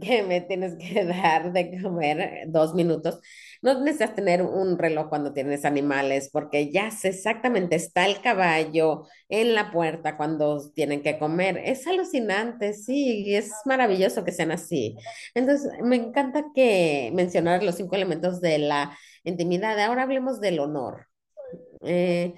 que 0.00 0.22
me 0.22 0.40
tienes 0.40 0.76
que 0.76 1.04
dar 1.06 1.52
de 1.52 1.80
comer 1.82 2.44
dos 2.48 2.74
minutos. 2.74 3.20
No 3.62 3.78
necesitas 3.80 4.14
tener 4.14 4.42
un 4.42 4.78
reloj 4.78 5.08
cuando 5.08 5.32
tienes 5.32 5.64
animales, 5.64 6.30
porque 6.32 6.70
ya 6.70 6.88
exactamente, 6.88 7.76
está 7.76 8.06
el 8.06 8.20
caballo 8.20 9.06
en 9.28 9.54
la 9.54 9.70
puerta 9.70 10.16
cuando 10.16 10.70
tienen 10.72 11.02
que 11.02 11.18
comer. 11.18 11.58
Es 11.58 11.86
alucinante, 11.86 12.72
sí, 12.72 13.34
es 13.34 13.52
maravilloso 13.66 14.24
que 14.24 14.32
sean 14.32 14.52
así. 14.52 14.96
Entonces, 15.34 15.70
me 15.82 15.96
encanta 15.96 16.46
que 16.54 17.10
mencionar 17.14 17.62
los 17.62 17.76
cinco 17.76 17.96
elementos 17.96 18.40
de 18.40 18.58
la 18.58 18.96
intimidad. 19.24 19.78
Ahora 19.78 20.04
hablemos 20.04 20.40
del 20.40 20.60
honor. 20.60 21.06
Eh, 21.82 22.34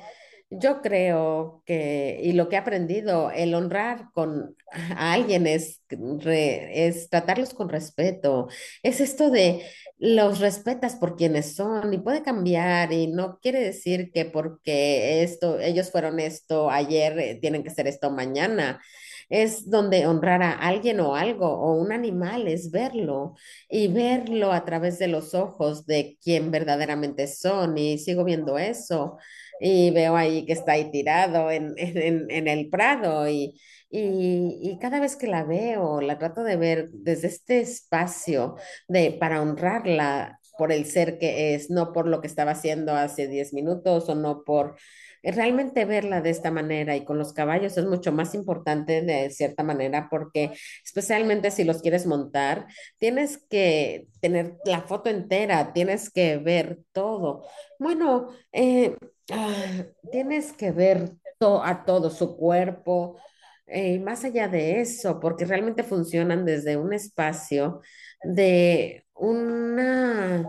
yo 0.61 0.83
creo 0.83 1.63
que, 1.67 2.21
y 2.23 2.33
lo 2.33 2.49
que 2.49 2.57
he 2.57 2.59
aprendido, 2.59 3.31
el 3.31 3.55
honrar 3.55 4.11
con 4.13 4.57
a 4.73 5.13
alguien 5.15 5.47
es, 5.47 5.83
es 5.89 7.09
tratarlos 7.11 7.55
con 7.55 7.69
respeto. 7.69 8.49
Es 8.83 9.01
esto 9.01 9.31
de 9.31 9.65
los 9.99 10.41
respetas 10.41 10.97
por 10.97 11.17
quienes 11.17 11.55
son 11.55 11.95
y 11.95 11.99
puede 11.99 12.23
cambiar 12.23 12.93
y 12.93 13.07
no 13.07 13.39
quiere 13.41 13.61
decir 13.61 14.11
que 14.13 14.25
porque 14.25 15.23
esto, 15.23 15.59
ellos 15.61 15.91
fueron 15.91 16.21
esto 16.21 16.71
ayer, 16.71 17.19
eh, 17.19 17.39
tienen 17.41 17.63
que 17.63 17.71
ser 17.71 17.87
esto 17.87 18.11
mañana. 18.11 18.81
Es 19.29 19.71
donde 19.71 20.07
honrar 20.07 20.43
a 20.43 20.53
alguien 20.53 21.01
o 21.01 21.15
algo 21.17 21.47
o 21.49 21.75
un 21.75 21.93
animal 21.93 22.49
es 22.49 22.71
verlo 22.71 23.35
y 23.69 23.89
verlo 23.89 24.53
a 24.53 24.65
través 24.65 24.99
de 24.99 25.09
los 25.09 25.35
ojos 25.35 25.87
de 25.87 26.19
quien 26.23 26.51
verdaderamente 26.51 27.27
son 27.27 27.79
y 27.79 27.99
sigo 27.99 28.25
viendo 28.25 28.59
eso 28.59 29.19
y 29.63 29.91
veo 29.93 30.17
ahí 30.17 30.45
que 30.47 30.53
está 30.55 30.73
ahí 30.73 30.91
tirado 30.91 31.51
en, 31.51 31.75
en, 31.77 32.31
en 32.31 32.49
el 32.49 32.69
prado 32.71 33.29
y, 33.29 33.61
y, 33.91 34.59
y 34.63 34.79
cada 34.81 35.01
vez 35.01 35.17
que 35.17 35.27
la 35.29 35.45
veo, 35.45 36.01
la 36.01 36.19
trato 36.19 36.43
de 36.45 36.57
ver 36.57 36.91
desde 36.93 37.29
este 37.29 37.61
espacio 37.61 38.57
de, 38.89 39.13
para 39.13 39.41
honrarla 39.43 40.41
por 40.59 40.73
el 40.73 40.85
ser 40.87 41.19
que 41.19 41.55
es, 41.55 41.71
no 41.71 41.93
por 41.93 42.07
lo 42.09 42.21
que 42.21 42.27
estaba 42.27 42.53
haciendo 42.53 42.95
hace 42.95 43.29
10 43.29 43.53
minutos 43.53 44.09
o 44.09 44.15
no 44.15 44.45
por 44.45 44.77
realmente 45.23 45.85
verla 45.85 46.21
de 46.21 46.31
esta 46.31 46.51
manera 46.51 46.97
y 46.97 47.05
con 47.05 47.17
los 47.17 47.33
caballos 47.33 47.79
es 47.79 47.85
mucho 47.85 48.11
más 48.13 48.35
importante 48.35 49.03
de 49.03 49.31
cierta 49.31 49.63
manera 49.63 50.09
porque 50.11 50.51
especialmente 50.85 51.53
si 51.53 51.65
los 51.65 51.81
quieres 51.81 52.07
montar, 52.07 52.67
tienes 52.99 53.39
que 53.49 54.09
tener 54.21 54.57
la 54.65 54.83
foto 54.83 55.11
entera, 55.11 55.73
tienes 55.73 56.11
que 56.11 56.39
ver 56.39 56.81
todo. 56.93 57.45
Bueno, 57.79 58.29
eh, 58.53 58.97
Ah, 59.31 59.85
tienes 60.11 60.53
que 60.53 60.73
ver 60.73 61.13
a 61.41 61.85
todo 61.85 62.11
su 62.11 62.37
cuerpo, 62.37 63.19
eh, 63.67 63.99
más 63.99 64.25
allá 64.25 64.47
de 64.49 64.81
eso, 64.81 65.19
porque 65.21 65.45
realmente 65.45 65.83
funcionan 65.83 66.45
desde 66.45 66.77
un 66.77 66.93
espacio 66.93 67.81
de 68.23 69.05
un 69.23 70.49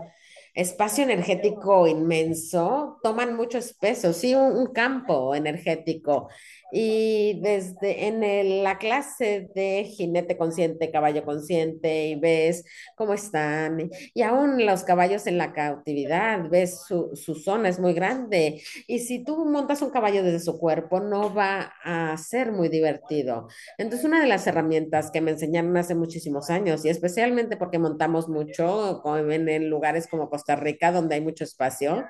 espacio 0.54 1.04
energético 1.04 1.86
inmenso, 1.86 2.98
toman 3.02 3.36
mucho 3.36 3.58
peso, 3.80 4.12
sí, 4.12 4.34
un, 4.34 4.56
un 4.56 4.66
campo 4.72 5.34
energético. 5.34 6.28
Y 6.76 7.40
desde 7.40 8.06
en 8.08 8.24
el- 8.24 8.62
la 8.64 8.78
clase 8.78 9.48
de 9.54 9.84
jinete 9.84 10.36
consciente, 10.36 10.90
caballo 10.90 11.24
consciente, 11.24 12.08
y 12.08 12.14
ves 12.16 12.64
cómo 12.96 13.14
están, 13.14 13.90
y 14.12 14.22
aún 14.22 14.64
los 14.66 14.82
caballos 14.84 15.26
en 15.26 15.38
la 15.38 15.52
cautividad, 15.52 16.48
ves 16.50 16.82
su, 16.86 17.10
su 17.14 17.34
zona 17.36 17.68
es 17.68 17.78
muy 17.78 17.92
grande 17.94 18.60
y 18.88 18.98
si 19.00 19.24
tú 19.24 19.44
montas 19.46 19.82
un 19.82 19.90
caballo 19.90 20.22
desde 20.22 20.40
su 20.40 20.58
cuerpo, 20.58 21.00
no 21.00 21.32
va 21.34 21.72
a 21.84 22.16
ser 22.16 22.50
muy 22.52 22.68
divertido. 22.68 23.48
Entonces, 23.78 24.04
una 24.06 24.20
de 24.20 24.26
las 24.28 24.46
herramientas 24.46 25.10
que 25.10 25.20
me 25.20 25.30
enseñaron 25.32 25.76
hace 25.76 25.94
muchísimos 25.94 26.50
años, 26.50 26.84
y 26.84 26.88
especialmente 26.88 27.56
porque 27.56 27.78
montamos 27.78 28.28
mucho 28.28 29.02
en, 29.16 29.48
en 29.48 29.70
lugares 29.70 30.06
como 30.08 30.28
Costa 30.28 30.43
Rica, 30.46 30.92
donde 30.92 31.16
hay 31.16 31.20
mucho 31.20 31.44
espacio, 31.44 32.04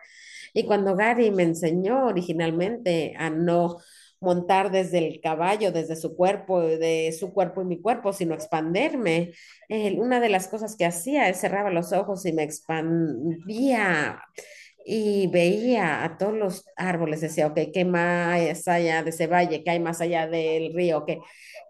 y 0.53 0.65
cuando 0.65 0.95
Gary 0.95 1.31
me 1.31 1.43
enseñó 1.43 2.07
originalmente 2.07 3.15
a 3.19 3.31
no 3.31 3.79
montar 4.21 4.71
desde 4.71 4.99
el 4.99 5.21
caballo, 5.21 5.71
desde 5.71 5.97
su 5.97 6.17
cuerpo, 6.17 6.61
de 6.61 7.15
su 7.19 7.33
cuerpo 7.33 7.63
y 7.63 7.67
mi 7.67 7.81
cuerpo, 7.81 8.13
sino 8.13 8.35
expanderme. 8.35 9.33
Eh, 9.69 9.97
una 9.99 10.21
de 10.21 10.31
las 10.31 10.49
cosas 10.49 10.77
que 10.77 10.87
hacía 10.87 11.29
es 11.29 11.41
cerraba 11.41 11.71
los 11.71 11.93
ojos 11.93 12.25
y 12.27 12.33
me 12.33 12.43
expandía 12.43 14.21
y 14.85 15.29
veía 15.29 16.05
a 16.05 16.19
todos 16.19 16.35
los 16.35 16.65
árboles, 16.77 17.21
decía, 17.21 17.47
ok, 17.47 17.59
¿qué 17.73 17.85
más 17.85 18.69
allá 18.69 19.03
de 19.03 19.11
ese 19.11 19.27
valle? 19.27 19.63
¿Qué 19.65 19.71
hay 19.71 19.81
más 19.81 20.01
allá 20.01 20.27
del 20.27 20.75
río? 20.75 21.05
¿Qué? 21.07 21.21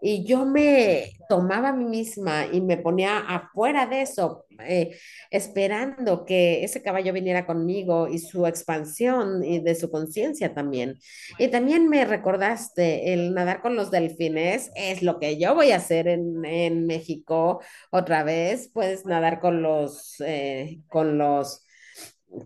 Y 0.01 0.25
yo 0.25 0.45
me 0.45 1.13
tomaba 1.29 1.69
a 1.69 1.73
mí 1.73 1.85
misma 1.85 2.45
y 2.51 2.61
me 2.61 2.77
ponía 2.77 3.19
afuera 3.19 3.87
de 3.87 4.01
eso, 4.01 4.45
eh, 4.63 4.97
esperando 5.31 6.25
que 6.25 6.63
ese 6.63 6.81
caballo 6.83 7.13
viniera 7.13 7.45
conmigo 7.45 8.07
y 8.07 8.19
su 8.19 8.45
expansión 8.45 9.43
y 9.43 9.59
de 9.59 9.75
su 9.75 9.89
conciencia 9.89 10.53
también. 10.53 10.99
Y 11.39 11.47
también 11.47 11.89
me 11.89 12.05
recordaste 12.05 13.13
el 13.13 13.33
nadar 13.33 13.61
con 13.61 13.75
los 13.75 13.89
delfines, 13.91 14.71
es 14.75 15.01
lo 15.01 15.19
que 15.19 15.37
yo 15.39 15.55
voy 15.55 15.71
a 15.71 15.77
hacer 15.77 16.07
en, 16.07 16.45
en 16.45 16.85
México 16.85 17.61
otra 17.89 18.23
vez, 18.23 18.69
pues 18.73 19.05
nadar 19.05 19.39
con 19.39 19.61
los, 19.61 20.15
eh, 20.19 20.81
con 20.89 21.17
los 21.17 21.64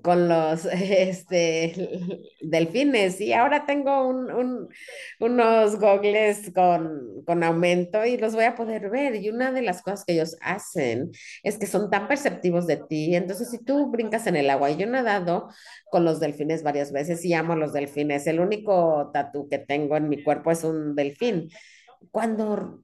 con 0.02 0.28
los 0.30 0.66
este, 0.72 1.74
delfines 2.42 3.20
y 3.22 3.34
ahora 3.34 3.66
tengo 3.66 4.08
un, 4.08 4.32
un- 4.32 4.70
unos 5.20 5.80
gogles 5.80 6.52
con, 6.54 7.24
con 7.26 7.44
aumento 7.44 8.06
y 8.06 8.18
los 8.18 8.34
voy 8.36 8.46
a 8.46 8.56
poder 8.56 8.90
ver. 8.90 9.16
Y 9.16 9.30
una 9.30 9.52
de 9.52 9.62
las 9.62 9.82
cosas 9.82 10.06
que 10.06 10.14
ellos 10.14 10.38
hacen 10.42 11.12
es 11.44 11.58
que 11.58 11.66
son 11.68 11.90
tan 11.90 12.08
perceptivos 12.08 12.68
de 12.68 12.78
ti. 12.78 13.16
Entonces, 13.16 13.50
si 13.50 13.64
tú 13.64 13.90
brincas 13.92 14.28
en 14.28 14.36
el 14.36 14.50
agua, 14.50 14.72
y 14.72 14.78
yo 14.78 14.84
he 14.84 14.90
nadado 14.90 15.50
con 15.92 16.06
los 16.06 16.20
delfines 16.20 16.64
varias 16.64 16.92
veces 16.92 17.24
y 17.26 17.34
amo 17.34 17.54
a 17.54 17.56
los 17.56 17.74
delfines, 17.74 18.28
el 18.28 18.40
único 18.40 19.10
tatú 19.14 19.48
que 19.50 19.60
tengo 19.60 19.98
en 19.98 20.10
mi 20.10 20.24
cuerpo 20.24 20.52
es 20.52 20.64
un 20.64 20.96
delfín. 20.96 21.50
Cuando 22.12 22.84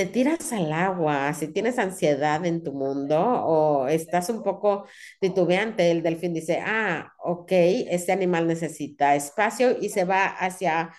te 0.00 0.06
tiras 0.06 0.50
al 0.54 0.72
agua, 0.72 1.34
si 1.34 1.48
tienes 1.48 1.78
ansiedad 1.78 2.46
en 2.46 2.62
tu 2.64 2.72
mundo 2.72 3.20
o 3.20 3.86
estás 3.86 4.30
un 4.30 4.42
poco 4.42 4.86
titubeante, 5.20 5.90
el 5.90 6.02
delfín 6.02 6.32
dice, 6.32 6.58
ah, 6.64 7.12
ok, 7.18 7.52
este 7.52 8.10
animal 8.12 8.46
necesita 8.46 9.14
espacio 9.14 9.76
y 9.78 9.90
se 9.90 10.04
va 10.04 10.24
hacia 10.24 10.90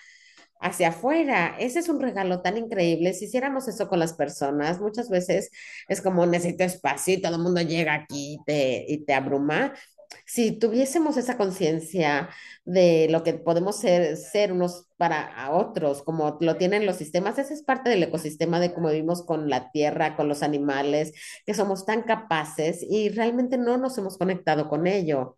hacia 0.61 0.89
afuera. 0.89 1.55
Ese 1.59 1.79
es 1.79 1.89
un 1.89 1.99
regalo 1.99 2.41
tan 2.43 2.57
increíble. 2.57 3.13
Si 3.13 3.25
hiciéramos 3.25 3.67
eso 3.67 3.87
con 3.89 3.99
las 3.99 4.13
personas, 4.13 4.79
muchas 4.79 5.09
veces 5.09 5.49
es 5.87 6.01
como 6.01 6.25
necesito 6.27 6.63
espacio 6.63 7.15
y 7.15 7.21
todo 7.21 7.35
el 7.37 7.41
mundo 7.41 7.61
llega 7.61 7.95
aquí 7.95 8.35
y 8.35 8.43
te, 8.45 8.85
y 8.87 9.03
te 9.05 9.13
abruma. 9.15 9.73
Si 10.25 10.51
tuviésemos 10.53 11.17
esa 11.17 11.37
conciencia 11.37 12.29
de 12.65 13.07
lo 13.09 13.23
que 13.23 13.33
podemos 13.33 13.79
ser, 13.79 14.17
ser 14.17 14.53
unos 14.53 14.87
para 14.97 15.51
otros, 15.51 16.03
como 16.03 16.37
lo 16.41 16.57
tienen 16.57 16.85
los 16.85 16.97
sistemas, 16.97 17.37
esa 17.37 17.53
es 17.53 17.63
parte 17.63 17.89
del 17.89 18.03
ecosistema 18.03 18.59
de 18.59 18.73
cómo 18.73 18.89
vivimos 18.89 19.25
con 19.25 19.49
la 19.49 19.71
tierra, 19.71 20.15
con 20.15 20.27
los 20.27 20.43
animales, 20.43 21.13
que 21.45 21.53
somos 21.53 21.85
tan 21.85 22.03
capaces 22.03 22.83
y 22.87 23.09
realmente 23.09 23.57
no 23.57 23.77
nos 23.77 23.97
hemos 23.97 24.17
conectado 24.17 24.69
con 24.69 24.87
ello. 24.87 25.37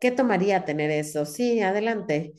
¿Qué 0.00 0.10
tomaría 0.10 0.64
tener 0.64 0.90
eso? 0.90 1.26
Sí, 1.26 1.60
adelante. 1.60 2.34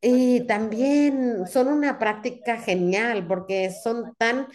Y 0.00 0.46
también 0.46 1.48
son 1.48 1.66
una 1.66 1.98
práctica 1.98 2.56
genial 2.58 3.26
porque 3.26 3.72
son 3.72 4.14
tan 4.16 4.46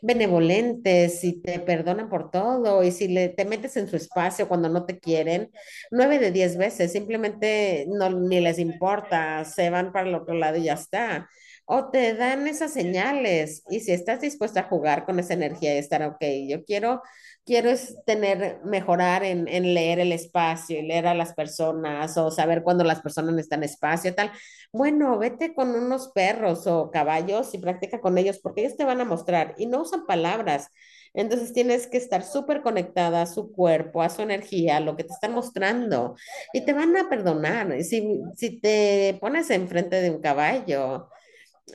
benevolentes 0.00 1.24
y 1.24 1.40
te 1.42 1.58
perdonan 1.58 2.08
por 2.08 2.30
todo. 2.30 2.84
Y 2.84 2.92
si 2.92 3.08
le, 3.08 3.28
te 3.28 3.44
metes 3.44 3.76
en 3.76 3.88
su 3.88 3.96
espacio 3.96 4.46
cuando 4.46 4.68
no 4.68 4.86
te 4.86 5.00
quieren, 5.00 5.50
nueve 5.90 6.20
de 6.20 6.30
diez 6.30 6.56
veces 6.56 6.92
simplemente 6.92 7.84
no, 7.88 8.10
ni 8.10 8.40
les 8.40 8.60
importa, 8.60 9.44
se 9.44 9.70
van 9.70 9.92
para 9.92 10.08
el 10.08 10.14
otro 10.14 10.34
lado 10.34 10.56
y 10.58 10.64
ya 10.64 10.74
está. 10.74 11.28
O 11.64 11.90
te 11.90 12.14
dan 12.14 12.46
esas 12.46 12.72
señales. 12.72 13.64
Y 13.70 13.80
si 13.80 13.90
estás 13.92 14.20
dispuesta 14.20 14.60
a 14.60 14.68
jugar 14.68 15.04
con 15.04 15.18
esa 15.18 15.34
energía 15.34 15.74
y 15.74 15.78
estar, 15.78 16.02
ok, 16.04 16.22
yo 16.48 16.64
quiero 16.64 17.02
quiero 17.44 17.70
es 17.70 17.96
tener, 18.04 18.60
mejorar 18.64 19.24
en, 19.24 19.48
en, 19.48 19.74
leer 19.74 19.98
el 19.98 20.12
espacio 20.12 20.78
y 20.78 20.82
leer 20.82 21.06
a 21.06 21.14
las 21.14 21.34
personas 21.34 22.16
o 22.16 22.30
saber 22.30 22.62
cuándo 22.62 22.84
las 22.84 23.00
personas 23.02 23.34
necesitan 23.34 23.64
espacio 23.64 24.10
y 24.10 24.14
tal. 24.14 24.32
Bueno, 24.72 25.18
vete 25.18 25.54
con 25.54 25.70
unos 25.74 26.08
perros 26.08 26.66
o 26.66 26.90
caballos 26.90 27.52
y 27.54 27.58
practica 27.58 28.00
con 28.00 28.18
ellos 28.18 28.38
porque 28.38 28.62
ellos 28.62 28.76
te 28.76 28.84
van 28.84 29.00
a 29.00 29.04
mostrar 29.04 29.54
y 29.58 29.66
no 29.66 29.82
usan 29.82 30.06
palabras. 30.06 30.68
Entonces 31.14 31.52
tienes 31.52 31.86
que 31.86 31.98
estar 31.98 32.22
súper 32.24 32.62
conectada 32.62 33.22
a 33.22 33.26
su 33.26 33.52
cuerpo, 33.52 34.02
a 34.02 34.08
su 34.08 34.22
energía, 34.22 34.78
a 34.78 34.80
lo 34.80 34.96
que 34.96 35.04
te 35.04 35.12
están 35.12 35.32
mostrando 35.32 36.16
y 36.52 36.62
te 36.64 36.72
van 36.72 36.96
a 36.96 37.08
perdonar. 37.08 37.82
Si, 37.82 38.20
si 38.36 38.60
te 38.60 39.18
pones 39.20 39.50
enfrente 39.50 40.00
de 40.00 40.10
un 40.10 40.20
caballo, 40.22 41.08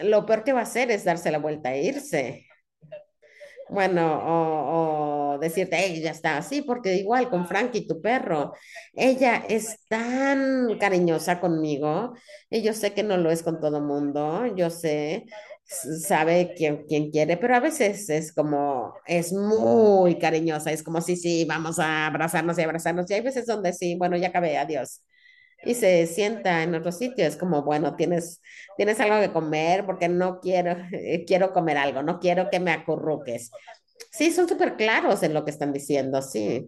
lo 0.01 0.25
peor 0.25 0.43
que 0.43 0.53
va 0.53 0.61
a 0.61 0.63
hacer 0.63 0.91
es 0.91 1.05
darse 1.05 1.31
la 1.31 1.39
vuelta 1.39 1.73
e 1.75 1.83
irse. 1.83 2.46
Bueno, 3.69 4.17
o, 4.23 5.33
o, 5.35 5.37
decirte, 5.39 5.99
ya 6.01 6.11
está 6.11 6.37
así, 6.37 6.61
porque 6.61 6.95
igual 6.95 7.29
con 7.29 7.45
Frankie, 7.47 7.85
tu 7.85 8.01
perro, 8.01 8.53
ella 8.93 9.43
es 9.49 9.85
tan 9.89 10.77
cariñosa 10.79 11.41
conmigo 11.41 12.13
y 12.49 12.61
yo 12.61 12.73
sé 12.73 12.93
que 12.93 13.03
no 13.03 13.17
lo 13.17 13.29
es 13.29 13.43
con 13.43 13.59
todo 13.59 13.81
mundo, 13.81 14.45
yo 14.55 14.69
sé, 14.69 15.25
sabe 15.65 16.53
quién, 16.55 16.85
quién 16.87 17.11
quiere, 17.11 17.35
pero 17.37 17.55
a 17.55 17.59
veces 17.59 18.09
es 18.09 18.33
como, 18.33 18.93
es 19.05 19.33
muy 19.33 20.17
cariñosa, 20.17 20.71
es 20.71 20.81
como, 20.81 21.01
sí, 21.01 21.17
sí, 21.17 21.43
vamos 21.45 21.77
a 21.79 22.07
abrazarnos 22.07 22.57
y 22.57 22.61
abrazarnos, 22.61 23.09
y 23.11 23.15
hay 23.15 23.21
veces 23.21 23.45
donde 23.45 23.73
sí, 23.73 23.95
bueno, 23.95 24.15
ya 24.17 24.29
acabé, 24.29 24.57
adiós. 24.57 25.01
Y 25.67 25.75
se 25.75 26.07
sienta 26.07 26.63
en 26.63 26.73
otro 26.75 26.91
sitio, 26.93 27.25
es 27.25 27.35
como, 27.35 27.63
bueno, 27.63 27.95
tienes, 27.95 28.41
tienes 28.77 28.99
algo 29.01 29.19
que 29.19 29.33
comer 29.33 29.85
porque 29.85 30.07
no 30.07 30.39
quiero, 30.39 30.77
quiero 31.27 31.51
comer 31.51 31.77
algo, 31.77 32.03
no 32.03 32.19
quiero 32.19 32.49
que 32.49 32.61
me 32.61 32.71
acurruques. 32.71 33.51
Sí, 34.11 34.31
son 34.31 34.47
súper 34.47 34.77
claros 34.77 35.23
en 35.23 35.33
lo 35.33 35.43
que 35.43 35.51
están 35.51 35.73
diciendo, 35.73 36.21
sí, 36.21 36.67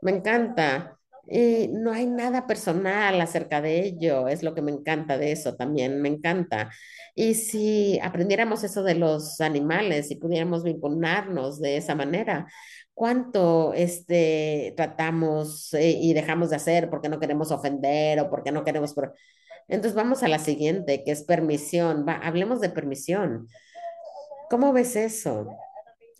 me 0.00 0.12
encanta. 0.12 0.96
Y 1.32 1.68
no 1.68 1.92
hay 1.92 2.06
nada 2.06 2.46
personal 2.46 3.20
acerca 3.20 3.60
de 3.60 3.84
ello, 3.84 4.26
es 4.26 4.42
lo 4.42 4.54
que 4.54 4.62
me 4.62 4.72
encanta 4.72 5.18
de 5.18 5.32
eso 5.32 5.54
también, 5.54 6.00
me 6.00 6.08
encanta. 6.08 6.70
Y 7.14 7.34
si 7.34 8.00
aprendiéramos 8.02 8.64
eso 8.64 8.82
de 8.82 8.94
los 8.94 9.40
animales 9.40 10.10
y 10.10 10.16
pudiéramos 10.16 10.64
vincularnos 10.64 11.60
de 11.60 11.76
esa 11.76 11.94
manera, 11.94 12.46
¿cuánto 13.00 13.72
este, 13.72 14.74
tratamos 14.76 15.72
eh, 15.72 15.88
y 16.02 16.12
dejamos 16.12 16.50
de 16.50 16.56
hacer 16.56 16.90
porque 16.90 17.08
no 17.08 17.18
queremos 17.18 17.50
ofender 17.50 18.20
o 18.20 18.28
porque 18.28 18.52
no 18.52 18.62
queremos... 18.62 18.94
Entonces 19.68 19.94
vamos 19.94 20.22
a 20.22 20.28
la 20.28 20.38
siguiente, 20.38 21.02
que 21.02 21.10
es 21.10 21.22
permisión. 21.22 22.04
Va, 22.06 22.16
hablemos 22.16 22.60
de 22.60 22.68
permisión. 22.68 23.48
¿Cómo 24.50 24.74
ves 24.74 24.96
eso? 24.96 25.48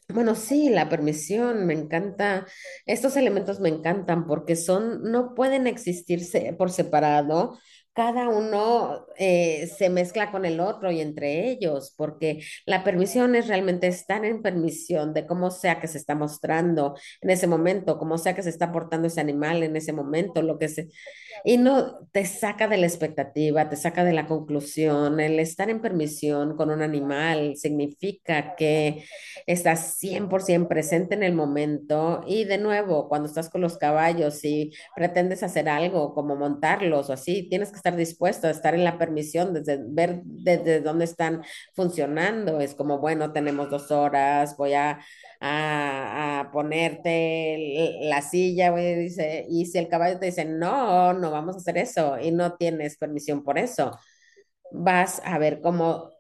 Bueno, 0.08 0.34
sí, 0.34 0.70
la 0.70 0.88
permisión, 0.88 1.66
me 1.66 1.74
encanta. 1.74 2.46
Estos 2.86 3.14
elementos 3.18 3.60
me 3.60 3.68
encantan 3.68 4.26
porque 4.26 4.56
son, 4.56 5.02
no 5.02 5.34
pueden 5.34 5.66
existirse 5.66 6.54
por 6.56 6.70
separado. 6.70 7.58
Cada 7.92 8.29
uno 8.29 9.05
eh, 9.16 9.68
se 9.76 9.90
mezcla 9.90 10.31
con 10.31 10.44
el 10.46 10.61
otro 10.61 10.92
y 10.92 11.00
entre 11.00 11.50
ellos, 11.50 11.92
porque 11.96 12.42
la 12.64 12.85
permisión 12.85 13.35
es 13.35 13.48
realmente 13.48 13.88
estar 13.88 14.24
en 14.24 14.42
permisión 14.42 15.12
de 15.12 15.26
cómo 15.26 15.50
sea 15.50 15.81
que 15.81 15.88
se 15.88 15.98
está 15.98 16.14
mostrando 16.14 16.96
en 17.20 17.31
ese 17.31 17.48
momento, 17.48 17.98
cómo 17.98 18.16
sea 18.16 18.35
que 18.35 18.44
se 18.44 18.48
está 18.50 18.70
portando 18.72 19.09
ese 19.09 19.20
animal 19.20 19.64
en 19.64 19.74
ese 19.76 19.92
momento, 19.92 20.40
lo 20.40 20.57
que 20.59 20.68
se, 20.68 20.88
y 21.44 21.59
no 21.59 22.07
te 22.12 22.24
saca 22.26 22.68
de 22.68 22.76
la 22.76 22.87
expectativa, 22.87 23.68
te 23.68 23.76
saca 23.76 24.05
de 24.05 24.12
la 24.12 24.26
conclusión. 24.26 25.18
El 25.20 25.40
estar 25.40 25.68
en 25.70 25.81
permisión 25.81 26.57
con 26.57 26.70
un 26.70 26.83
animal 26.83 27.57
significa 27.57 28.55
que 28.57 29.05
estás 29.46 29.98
100% 29.98 30.68
presente 30.68 31.14
en 31.14 31.22
el 31.22 31.35
momento 31.35 32.22
y 32.26 32.44
de 32.44 32.59
nuevo, 32.59 33.09
cuando 33.09 33.29
estás 33.29 33.50
con 33.50 33.61
los 33.62 33.79
caballos 33.79 34.44
y 34.44 34.72
pretendes 34.94 35.42
hacer 35.42 35.68
algo 35.68 36.14
como 36.14 36.37
montarlos 36.37 37.11
o 37.11 37.12
así, 37.12 37.48
tienes 37.48 37.70
que 37.70 37.79
estar 37.80 37.96
dispuesto 37.96 38.46
a 38.46 38.50
estar 38.50 38.74
en 38.74 38.84
la 38.84 38.98
permisión, 38.98 39.54
desde 39.54 39.78
ver 39.82 40.22
desde 40.24 40.80
dónde 40.80 41.04
están 41.06 41.42
funcionando. 41.74 42.60
Es 42.60 42.74
como, 42.74 42.98
bueno, 42.98 43.32
tenemos 43.32 43.70
dos 43.70 43.90
horas, 43.90 44.56
voy 44.56 44.74
a 44.74 45.00
a, 45.40 46.50
ponerte 46.52 47.98
la 48.02 48.22
silla, 48.22 48.70
güey, 48.70 48.94
dice, 48.96 49.46
y 49.48 49.66
si 49.66 49.78
el 49.78 49.88
caballo 49.88 50.18
te 50.18 50.26
dice, 50.26 50.44
no, 50.44 51.12
no 51.14 51.30
vamos 51.30 51.56
a 51.56 51.58
hacer 51.58 51.78
eso 51.78 52.18
y 52.20 52.30
no 52.30 52.56
tienes 52.56 52.96
permisión 52.98 53.42
por 53.42 53.58
eso, 53.58 53.98
vas 54.72 55.22
a 55.24 55.38
ver 55.38 55.60
cómo 55.62 56.10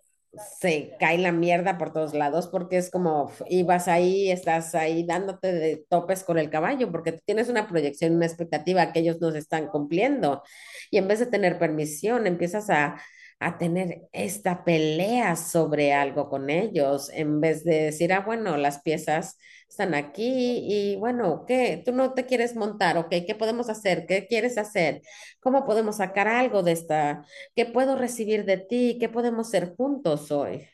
se 0.60 0.96
cae 1.00 1.18
la 1.18 1.32
mierda 1.32 1.76
por 1.78 1.92
todos 1.92 2.14
lados 2.14 2.46
porque 2.48 2.78
es 2.78 2.90
como, 2.90 3.32
y 3.48 3.62
vas 3.64 3.88
ahí, 3.88 4.30
estás 4.30 4.74
ahí 4.74 5.04
dándote 5.04 5.52
de 5.52 5.84
topes 5.88 6.22
con 6.24 6.38
el 6.38 6.50
caballo 6.50 6.90
porque 6.92 7.12
tienes 7.12 7.48
una 7.48 7.66
proyección, 7.68 8.14
una 8.14 8.26
expectativa 8.26 8.92
que 8.92 9.00
ellos 9.00 9.20
no 9.20 9.32
se 9.32 9.38
están 9.38 9.68
cumpliendo. 9.68 10.42
Y 10.90 10.98
en 10.98 11.08
vez 11.08 11.18
de 11.18 11.26
tener 11.26 11.58
permisión 11.58 12.26
empiezas 12.26 12.70
a 12.70 13.00
a 13.40 13.58
tener 13.58 14.02
esta 14.12 14.64
pelea 14.64 15.36
sobre 15.36 15.92
algo 15.94 16.28
con 16.28 16.50
ellos, 16.50 17.10
en 17.14 17.40
vez 17.40 17.64
de 17.64 17.84
decir, 17.84 18.12
ah, 18.12 18.20
bueno, 18.20 18.56
las 18.58 18.82
piezas 18.82 19.38
están 19.68 19.94
aquí 19.94 20.60
y 20.68 20.96
bueno, 20.96 21.44
¿qué? 21.46 21.82
Tú 21.84 21.92
no 21.92 22.14
te 22.14 22.26
quieres 22.26 22.54
montar, 22.56 22.98
¿ok? 22.98 23.08
¿Qué 23.26 23.34
podemos 23.38 23.70
hacer? 23.70 24.06
¿Qué 24.06 24.26
quieres 24.26 24.58
hacer? 24.58 25.02
¿Cómo 25.40 25.64
podemos 25.66 25.96
sacar 25.98 26.28
algo 26.28 26.62
de 26.62 26.72
esta? 26.72 27.24
¿Qué 27.56 27.66
puedo 27.66 27.96
recibir 27.96 28.44
de 28.44 28.58
ti? 28.58 28.98
¿Qué 29.00 29.08
podemos 29.08 29.50
ser 29.50 29.74
juntos 29.76 30.30
hoy? 30.30 30.66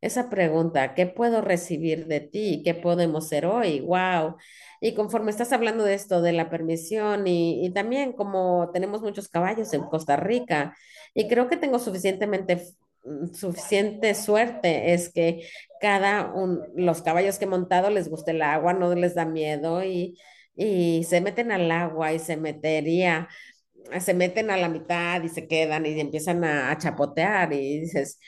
Esa 0.00 0.28
pregunta, 0.30 0.94
¿qué 0.94 1.06
puedo 1.06 1.40
recibir 1.40 2.06
de 2.06 2.20
ti? 2.20 2.62
¿Qué 2.64 2.74
podemos 2.74 3.28
ser 3.28 3.46
hoy? 3.46 3.80
¡Wow! 3.80 4.36
Y 4.86 4.94
conforme 4.94 5.32
estás 5.32 5.52
hablando 5.52 5.82
de 5.82 5.94
esto, 5.94 6.22
de 6.22 6.32
la 6.32 6.48
permisión 6.48 7.26
y, 7.26 7.72
también 7.74 8.12
como 8.12 8.70
tenemos 8.72 9.02
muchos 9.02 9.28
caballos 9.28 9.72
en 9.72 9.82
Costa 9.82 10.14
Rica 10.14 10.76
y 11.12 11.26
creo 11.26 11.48
que 11.48 11.56
tengo 11.56 11.80
suficientemente 11.80 12.62
mm, 13.02 13.34
suficiente 13.34 14.14
suerte 14.14 14.94
es 14.94 15.12
que 15.12 15.48
cada 15.80 16.32
un, 16.32 16.62
los 16.76 17.02
caballos 17.02 17.36
que 17.36 17.46
he 17.46 17.48
montado 17.48 17.90
les 17.90 18.08
gusta 18.08 18.30
el 18.30 18.42
agua, 18.42 18.74
no 18.74 18.94
les 18.94 19.16
da 19.16 19.24
miedo 19.24 19.82
y, 19.82 20.20
y 20.54 21.02
se 21.02 21.20
meten 21.20 21.50
al 21.50 21.68
agua 21.72 22.12
y 22.12 22.20
se 22.20 22.36
metería, 22.36 23.28
se 23.98 24.14
meten 24.14 24.50
a 24.52 24.56
la 24.56 24.68
mitad 24.68 25.20
y 25.24 25.28
se 25.28 25.48
quedan 25.48 25.84
y 25.86 25.98
empiezan 25.98 26.44
a, 26.44 26.70
a 26.70 26.78
chapotear 26.78 27.52
y 27.52 27.80
dices, 27.80 28.20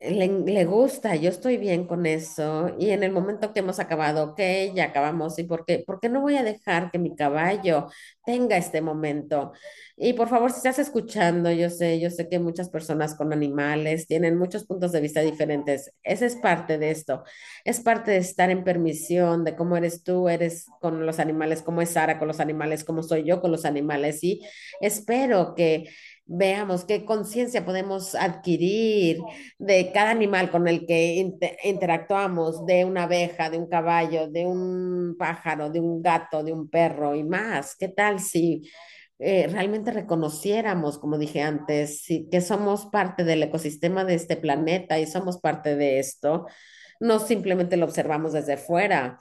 le, 0.00 0.64
gusta, 0.66 1.16
yo 1.16 1.30
estoy 1.30 1.56
bien 1.56 1.86
con 1.86 2.06
eso. 2.06 2.74
Y 2.78 2.90
en 2.90 3.02
el 3.02 3.12
momento 3.12 3.52
que 3.52 3.60
hemos 3.60 3.78
acabado, 3.78 4.24
ok, 4.32 4.40
ya 4.74 4.84
acabamos. 4.86 5.38
¿Y 5.38 5.44
por 5.44 5.64
qué? 5.64 5.84
No 6.10 6.20
voy 6.20 6.36
a 6.36 6.42
dejar 6.42 6.90
que 6.90 6.98
mi 6.98 7.14
caballo 7.16 7.88
tenga 8.24 8.56
este 8.56 8.80
momento. 8.82 9.52
Y 9.96 10.12
por 10.12 10.28
favor, 10.28 10.50
si 10.50 10.58
estás 10.58 10.78
escuchando, 10.78 11.50
yo 11.50 11.70
sé, 11.70 11.98
yo 11.98 12.10
sé 12.10 12.28
que 12.28 12.38
muchas 12.38 12.68
personas 12.68 13.14
con 13.14 13.32
animales 13.32 14.06
tienen 14.06 14.36
muchos 14.36 14.66
puntos 14.66 14.92
de 14.92 15.00
vista 15.00 15.22
diferentes. 15.22 15.92
Esa 16.02 16.26
es 16.26 16.36
parte 16.36 16.76
de 16.76 16.90
esto. 16.90 17.24
Es 17.64 17.80
parte 17.80 18.10
de 18.10 18.18
estar 18.18 18.50
en 18.50 18.64
permisión 18.64 19.44
de 19.44 19.56
cómo 19.56 19.76
eres 19.78 20.02
tú, 20.02 20.28
eres 20.28 20.66
con 20.80 21.06
los 21.06 21.18
animales, 21.18 21.62
cómo 21.62 21.80
es 21.80 21.90
Sara 21.90 22.18
con 22.18 22.28
los 22.28 22.40
animales, 22.40 22.84
cómo 22.84 23.02
soy 23.02 23.24
yo 23.24 23.40
con 23.40 23.50
los 23.50 23.64
animales. 23.64 24.22
Y 24.22 24.42
espero 24.80 25.54
que 25.54 25.88
veamos 26.26 26.84
qué 26.84 27.04
conciencia 27.04 27.64
podemos 27.64 28.14
adquirir 28.14 29.18
de 29.58 29.92
cada 29.92 30.10
animal 30.10 30.50
con 30.50 30.68
el 30.68 30.86
que 30.86 31.14
inter 31.16 31.56
interactuamos, 31.64 32.66
de 32.66 32.84
una 32.84 33.04
abeja, 33.04 33.50
de 33.50 33.58
un 33.58 33.68
caballo, 33.68 34.28
de 34.28 34.46
un 34.46 35.16
pájaro, 35.18 35.70
de 35.70 35.80
un 35.80 36.02
gato, 36.02 36.42
de 36.42 36.52
un 36.52 36.68
perro 36.68 37.14
y 37.14 37.24
más. 37.24 37.76
¿Qué 37.76 37.88
tal 37.88 38.20
si 38.20 38.70
eh, 39.18 39.48
realmente 39.50 39.92
reconociéramos, 39.92 40.98
como 40.98 41.18
dije 41.18 41.42
antes, 41.42 42.02
si, 42.02 42.28
que 42.28 42.40
somos 42.40 42.86
parte 42.86 43.24
del 43.24 43.42
ecosistema 43.42 44.04
de 44.04 44.14
este 44.14 44.36
planeta 44.36 44.98
y 44.98 45.06
somos 45.06 45.38
parte 45.38 45.76
de 45.76 45.98
esto? 46.00 46.46
No 47.00 47.18
simplemente 47.20 47.76
lo 47.76 47.86
observamos 47.86 48.32
desde 48.32 48.56
fuera 48.56 49.18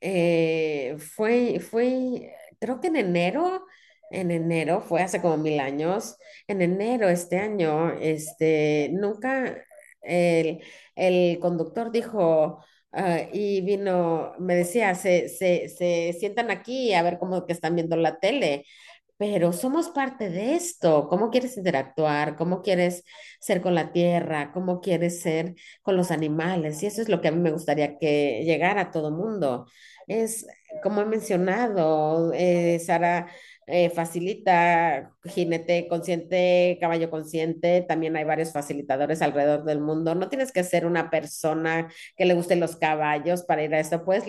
eh, 0.00 0.96
fue, 0.98 1.60
fue, 1.60 2.34
creo 2.60 2.80
que 2.80 2.88
en 2.88 2.96
enero, 2.96 3.66
en 4.10 4.30
enero, 4.30 4.80
fue 4.80 5.02
hace 5.02 5.20
como 5.20 5.36
mil 5.36 5.60
años, 5.60 6.16
en 6.46 6.62
enero 6.62 7.08
este 7.08 7.38
año, 7.38 7.90
este, 7.92 8.90
nunca 8.92 9.56
el, 10.02 10.60
el 10.94 11.38
conductor 11.40 11.90
dijo, 11.92 12.64
ah, 12.92 13.20
y 13.32 13.60
vino, 13.62 14.32
me 14.38 14.54
decía, 14.56 14.94
se, 14.94 15.28
se, 15.28 15.68
se 15.68 16.14
sientan 16.18 16.50
aquí 16.50 16.94
a 16.94 17.02
ver 17.02 17.18
cómo 17.18 17.46
que 17.46 17.52
están 17.52 17.74
viendo 17.76 17.96
la 17.96 18.18
tele. 18.18 18.64
Pero 19.16 19.52
somos 19.52 19.88
parte 19.90 20.30
de 20.30 20.54
esto. 20.54 21.08
¿Cómo 21.08 21.30
quieres 21.30 21.56
interactuar? 21.56 22.36
¿Cómo 22.36 22.62
quieres 22.62 23.02
ser 23.40 23.60
con 23.60 23.74
la 23.74 23.92
tierra? 23.92 24.52
¿Cómo 24.52 24.80
quieres 24.80 25.20
ser 25.20 25.56
con 25.82 25.96
los 25.96 26.12
animales? 26.12 26.80
Y 26.82 26.86
eso 26.86 27.02
es 27.02 27.08
lo 27.08 27.20
que 27.20 27.28
a 27.28 27.32
mí 27.32 27.40
me 27.40 27.50
gustaría 27.50 27.98
que 27.98 28.44
llegara 28.44 28.82
a 28.82 28.90
todo 28.92 29.10
mundo. 29.10 29.66
Es, 30.06 30.46
como 30.84 31.00
he 31.02 31.04
mencionado, 31.06 32.32
eh, 32.32 32.78
Sara, 32.78 33.28
eh, 33.68 33.90
facilita 33.90 35.12
jinete 35.24 35.88
consciente, 35.88 36.78
caballo 36.80 37.10
consciente. 37.10 37.82
También 37.82 38.16
hay 38.16 38.24
varios 38.24 38.52
facilitadores 38.52 39.20
alrededor 39.22 39.64
del 39.64 39.80
mundo. 39.80 40.14
No 40.14 40.28
tienes 40.28 40.52
que 40.52 40.64
ser 40.64 40.86
una 40.86 41.10
persona 41.10 41.88
que 42.16 42.24
le 42.24 42.34
gusten 42.34 42.60
los 42.60 42.76
caballos 42.76 43.42
para 43.42 43.62
ir 43.62 43.74
a 43.74 43.80
esto. 43.80 44.04
Puedes 44.04 44.24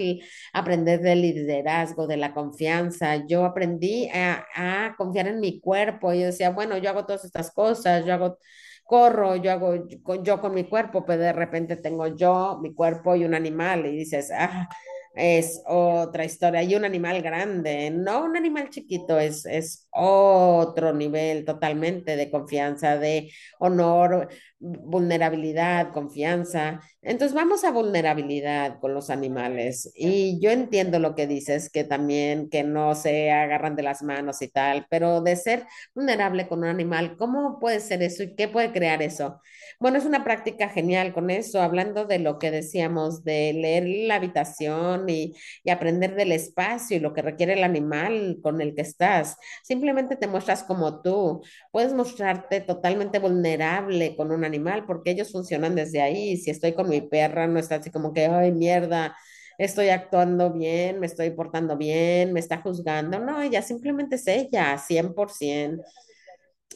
aprender 0.54 1.02
del 1.02 1.22
liderazgo, 1.22 2.06
de 2.06 2.18
la 2.18 2.34
confianza. 2.34 3.26
Yo 3.28 3.46
aprendí 3.46 4.10
a, 4.14 4.94
confiar 4.98 5.28
en 5.28 5.40
mi 5.40 5.60
cuerpo. 5.60 6.14
Yo 6.14 6.26
decía, 6.28 6.50
bueno, 6.50 6.78
yo 6.78 6.90
hago 6.90 7.06
todas 7.06 7.24
estas 7.26 7.52
cosas, 7.52 8.06
yo 8.06 8.14
hago 8.14 8.38
corro, 8.84 9.36
yo 9.36 9.52
hago 9.52 9.88
yo 10.24 10.42
con 10.42 10.54
mi 10.54 10.64
cuerpo, 10.66 11.06
pero 11.06 11.22
de 11.22 11.34
repente 11.34 11.76
tengo 11.78 12.08
yo, 12.08 12.60
mi 12.62 12.74
cuerpo 12.74 13.16
y 13.16 13.24
un 13.24 13.36
animal 13.36 13.86
y 13.86 13.96
dices, 13.96 14.32
ah, 14.36 14.68
es 15.16 15.62
otra 15.66 16.26
historia. 16.26 16.64
Y 16.64 16.76
un 16.76 16.86
animal 16.86 17.22
grande, 17.22 17.92
no 17.92 18.24
un 18.24 18.38
animal 18.38 18.70
chiquito, 18.70 19.20
es, 19.20 19.46
es 19.46 19.88
otro 19.92 20.94
nivel 20.94 21.46
totalmente 21.46 22.16
de 22.16 22.32
confianza, 22.32 22.98
de 22.98 23.32
honor, 23.60 24.30
vulnerabilidad, 24.60 25.92
confianza. 25.94 26.82
Entonces 27.02 27.34
vamos 27.34 27.64
a 27.64 27.72
vulnerabilidad 27.72 28.80
con 28.80 28.94
los 28.94 29.10
animales. 29.10 29.92
Y 29.96 30.40
yo 30.42 30.52
entiendo 30.52 31.00
lo 31.00 31.16
que 31.16 31.28
dices, 31.28 31.70
que 31.70 31.84
también 31.84 32.50
que 32.50 32.64
no 32.64 32.94
se 32.96 33.32
agarran 33.32 33.76
de 33.76 33.84
las 33.84 34.04
manos 34.04 34.42
y 34.42 34.50
tal, 34.50 34.86
pero 34.90 35.22
de 35.22 35.36
ser 35.36 35.66
vulnerable 35.96 36.48
con 36.48 36.60
un 36.60 36.66
animal, 36.66 37.16
¿cómo 37.18 37.60
puede 37.60 37.80
ser 37.80 38.04
eso 38.04 38.24
y 38.24 38.36
qué 38.36 38.48
puede 38.48 38.72
crear 38.72 39.02
eso? 39.02 39.42
Bueno, 39.80 39.98
es 39.98 40.06
una 40.06 40.24
práctica 40.24 40.70
genial 40.70 41.14
con 41.14 41.30
eso, 41.30 41.62
hablando 41.62 42.06
de 42.06 42.20
lo 42.20 42.38
que 42.40 42.52
decíamos, 42.52 43.24
de 43.24 43.54
leer 43.54 43.86
la 43.88 44.16
habitación 44.16 45.08
y, 45.10 45.34
y 45.64 45.70
aprender 45.70 46.16
del 46.16 46.32
espacio 46.34 46.98
y 46.98 47.00
lo 47.00 47.14
que 47.14 47.22
requiere 47.22 47.54
el 47.54 47.64
animal 47.64 48.40
con 48.44 48.62
el 48.62 48.76
que 48.76 48.82
estás. 48.82 49.38
Simplemente 49.64 50.16
te 50.18 50.28
muestras 50.28 50.64
como 50.64 51.02
tú. 51.02 51.42
Puedes 51.72 51.94
mostrarte 51.94 52.62
totalmente 52.62 53.20
vulnerable 53.20 54.16
con 54.16 54.32
un 54.32 54.44
animal 54.50 54.86
porque 54.86 55.12
ellos 55.12 55.32
funcionan 55.32 55.76
desde 55.76 56.02
ahí. 56.02 56.38
Si 56.38 56.50
estoy 56.52 56.74
con 56.74 56.90
mi 56.90 57.02
perra, 57.02 57.48
no 57.48 57.60
está 57.60 57.76
así 57.76 57.92
como 57.92 58.14
que, 58.14 58.26
ay, 58.28 58.52
mierda. 58.52 59.16
Estoy 59.58 59.90
actuando 59.90 60.52
bien, 60.54 61.00
me 61.00 61.06
estoy 61.08 61.32
portando 61.32 61.78
bien, 61.78 62.34
me 62.34 62.40
está 62.40 62.62
juzgando. 62.62 63.20
No, 63.20 63.42
ella 63.42 63.62
simplemente 63.62 64.16
es 64.16 64.28
ella, 64.28 64.78
100% 64.78 65.84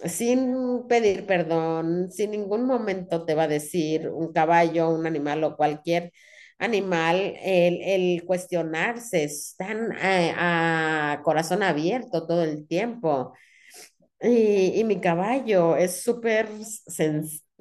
sin 0.05 0.87
pedir 0.87 1.25
perdón, 1.25 2.11
sin 2.11 2.31
ningún 2.31 2.65
momento 2.65 3.25
te 3.25 3.35
va 3.35 3.43
a 3.43 3.47
decir 3.47 4.09
un 4.09 4.33
caballo, 4.33 4.89
un 4.89 5.05
animal 5.05 5.43
o 5.43 5.55
cualquier 5.55 6.11
animal, 6.59 7.35
el, 7.41 7.81
el 7.81 8.25
cuestionarse, 8.25 9.23
están 9.25 9.91
a, 9.93 11.13
a 11.13 11.21
corazón 11.23 11.63
abierto 11.63 12.25
todo 12.27 12.43
el 12.43 12.67
tiempo. 12.67 13.33
Y, 14.21 14.79
y 14.79 14.83
mi 14.85 14.99
caballo 15.01 15.75
es 15.75 16.01
súper 16.03 16.47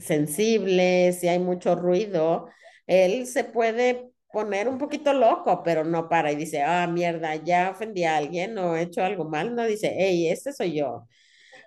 sensible, 0.03 1.13
si 1.13 1.29
hay 1.29 1.39
mucho 1.39 1.75
ruido, 1.77 2.49
él 2.87 3.27
se 3.27 3.45
puede 3.45 4.11
poner 4.33 4.69
un 4.69 4.79
poquito 4.79 5.13
loco, 5.13 5.63
pero 5.63 5.85
no 5.85 6.09
para 6.09 6.33
y 6.33 6.37
dice, 6.37 6.63
ah, 6.63 6.87
mierda, 6.87 7.37
ya 7.37 7.71
ofendí 7.71 8.05
a 8.05 8.17
alguien 8.17 8.59
o 8.59 8.77
he 8.77 8.83
hecho 8.83 9.05
algo 9.05 9.25
mal, 9.25 9.55
no 9.55 9.65
dice, 9.67 9.95
hey, 9.97 10.29
este 10.29 10.53
soy 10.53 10.75
yo. 10.75 11.07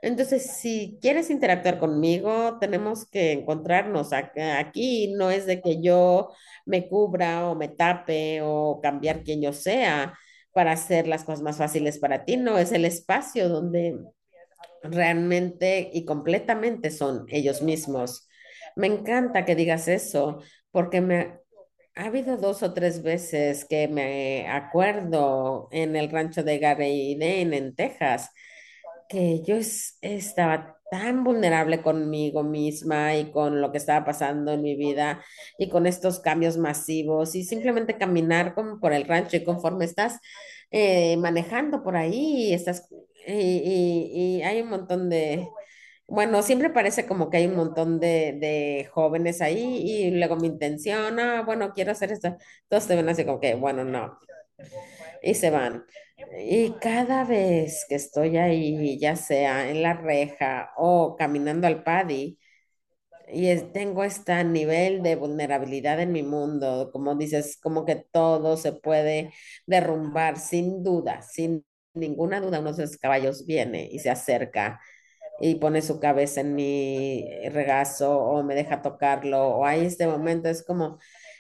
Entonces, 0.02 0.44
si 0.62 1.00
quieres 1.02 1.30
interactuar 1.32 1.80
conmigo, 1.80 2.58
tenemos 2.60 3.08
que 3.10 3.32
encontrarnos 3.32 4.14
aquí. 4.14 5.14
No 5.18 5.32
es 5.32 5.46
de 5.48 5.62
que 5.62 5.82
yo 5.82 6.32
me 6.66 6.88
cubra 6.88 7.50
o 7.50 7.56
me 7.56 7.70
tape 7.70 8.42
o 8.44 8.80
cambiar 8.82 9.24
quien 9.24 9.42
yo 9.42 9.54
sea 9.54 10.14
para 10.54 10.74
hacer 10.74 11.08
las 11.08 11.24
cosas 11.24 11.42
más 11.42 11.58
fáciles 11.58 11.98
para 12.00 12.24
ti. 12.26 12.38
No, 12.38 12.58
es 12.60 12.72
el 12.72 12.86
espacio 12.86 13.50
donde 13.50 13.98
realmente 14.84 15.90
y 15.94 16.06
completamente 16.06 16.92
son 16.92 17.26
ellos 17.30 17.62
mismos. 17.62 18.25
Me 18.76 18.88
encanta 18.88 19.46
que 19.46 19.56
digas 19.56 19.88
eso 19.88 20.42
porque 20.72 21.02
me 21.02 21.40
ha 21.96 22.06
habido 22.06 22.38
dos 22.38 22.62
o 22.64 22.74
tres 22.74 23.04
veces 23.04 23.66
que 23.66 23.88
me 23.88 24.48
acuerdo 24.50 25.70
en 25.72 25.96
el 25.96 26.10
rancho 26.12 26.44
de 26.44 26.60
Gary 26.60 27.16
Dane 27.20 27.58
en 27.58 27.76
Texas 27.76 28.32
que 29.10 29.44
yo 29.44 29.56
es- 29.58 29.98
estaba 30.02 30.78
tan 30.92 31.24
vulnerable 31.24 31.82
conmigo 31.82 32.44
misma 32.44 33.16
y 33.18 33.32
con 33.32 33.62
lo 33.62 33.72
que 33.72 33.78
estaba 33.80 34.06
pasando 34.06 34.54
en 34.54 34.62
mi 34.64 34.76
vida 34.76 35.24
y 35.58 35.70
con 35.70 35.88
estos 35.88 36.20
cambios 36.20 36.58
masivos 36.58 37.36
y 37.36 37.44
simplemente 37.44 37.98
caminar 37.98 38.54
como 38.56 38.80
por 38.80 38.94
el 38.94 39.06
rancho 39.08 39.38
y 39.38 39.44
conforme 39.44 39.86
estás 39.86 40.20
eh, 40.72 41.18
manejando 41.18 41.84
por 41.84 41.96
ahí, 41.98 42.54
estás 42.54 42.88
y 43.28 44.42
hay 44.44 44.62
un 44.62 44.70
montón 44.70 45.10
de, 45.10 45.48
bueno, 46.08 46.42
siempre 46.44 46.70
parece 46.70 47.06
como 47.08 47.30
que 47.30 47.38
hay 47.38 47.48
un 47.48 47.56
montón 47.56 48.00
de, 48.00 48.34
de 48.40 48.90
jóvenes 48.92 49.42
ahí 49.42 49.60
y 49.84 50.12
luego 50.12 50.36
mi 50.38 50.48
intención, 50.48 51.20
ah, 51.20 51.44
bueno, 51.46 51.74
quiero 51.74 51.92
hacer 51.92 52.12
esto, 52.12 52.38
todos 52.68 52.88
te 52.88 52.96
ven 52.96 53.10
así 53.10 53.26
como 53.26 53.40
que, 53.40 53.56
bueno, 53.56 53.84
no 53.86 54.20
y 55.22 55.34
se 55.36 55.50
van. 55.50 55.86
Y 56.40 56.72
cada 56.80 57.24
vez 57.26 57.86
que 57.90 57.96
estoy 57.96 58.38
ahí, 58.38 58.98
ya 59.00 59.16
sea 59.16 59.70
en 59.70 59.82
la 59.82 59.94
reja 59.94 60.72
o 60.78 61.16
caminando 61.18 61.68
al 61.68 61.84
paddy, 61.84 62.40
y 63.28 63.56
tengo 63.74 64.04
este 64.04 64.44
nivel 64.44 65.04
de 65.04 65.16
vulnerabilidad 65.16 66.00
en 66.00 66.12
mi 66.12 66.24
mundo, 66.24 66.92
como 66.94 67.16
dices, 67.16 67.58
como 67.62 67.86
que 67.86 67.96
todo 67.96 68.58
se 68.58 68.74
puede 68.74 69.34
derrumbar 69.68 70.38
sin 70.40 70.84
duda, 70.84 71.22
sin 71.24 71.66
ninguna 71.94 72.42
duda, 72.42 72.60
uno 72.60 72.74
de 72.74 72.84
esos 72.84 72.98
caballos 72.98 73.46
viene 73.46 73.90
y 73.92 74.00
se 74.00 74.10
acerca 74.12 74.80
y 75.40 75.56
pone 75.56 75.82
su 75.82 76.00
cabeza 76.00 76.42
en 76.42 76.56
mi 76.56 77.28
regazo 77.50 78.18
o 78.20 78.44
me 78.44 78.56
deja 78.56 78.82
tocarlo 78.82 79.48
o 79.50 79.66
hay 79.66 79.86
este 79.86 80.08
momento, 80.08 80.50
es 80.50 80.64
como, 80.64 81.00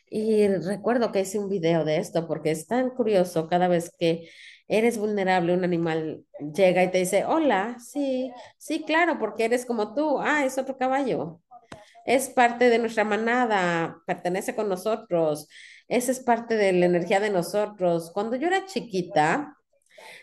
y 0.09 0.47
recuerdo 0.47 1.11
que 1.11 1.21
hice 1.21 1.39
un 1.39 1.49
video 1.49 1.85
de 1.85 1.97
esto 1.97 2.27
porque 2.27 2.51
es 2.51 2.67
tan 2.67 2.89
curioso 2.91 3.47
cada 3.47 3.67
vez 3.67 3.91
que 3.97 4.29
eres 4.67 4.97
vulnerable, 4.97 5.53
un 5.53 5.63
animal 5.63 6.25
llega 6.39 6.83
y 6.83 6.91
te 6.91 6.99
dice, 6.99 7.25
hola, 7.25 7.77
sí, 7.79 8.31
sí, 8.57 8.83
claro, 8.83 9.19
porque 9.19 9.45
eres 9.45 9.65
como 9.65 9.93
tú, 9.93 10.19
ah, 10.21 10.45
es 10.45 10.57
otro 10.57 10.77
caballo, 10.77 11.41
es 12.05 12.29
parte 12.29 12.69
de 12.69 12.79
nuestra 12.79 13.03
manada, 13.03 13.97
pertenece 14.05 14.55
con 14.55 14.69
nosotros, 14.69 15.47
esa 15.87 16.11
es 16.11 16.19
parte 16.19 16.55
de 16.57 16.73
la 16.73 16.85
energía 16.87 17.19
de 17.19 17.29
nosotros. 17.29 18.11
Cuando 18.11 18.35
yo 18.35 18.47
era 18.47 18.65
chiquita, 18.65 19.55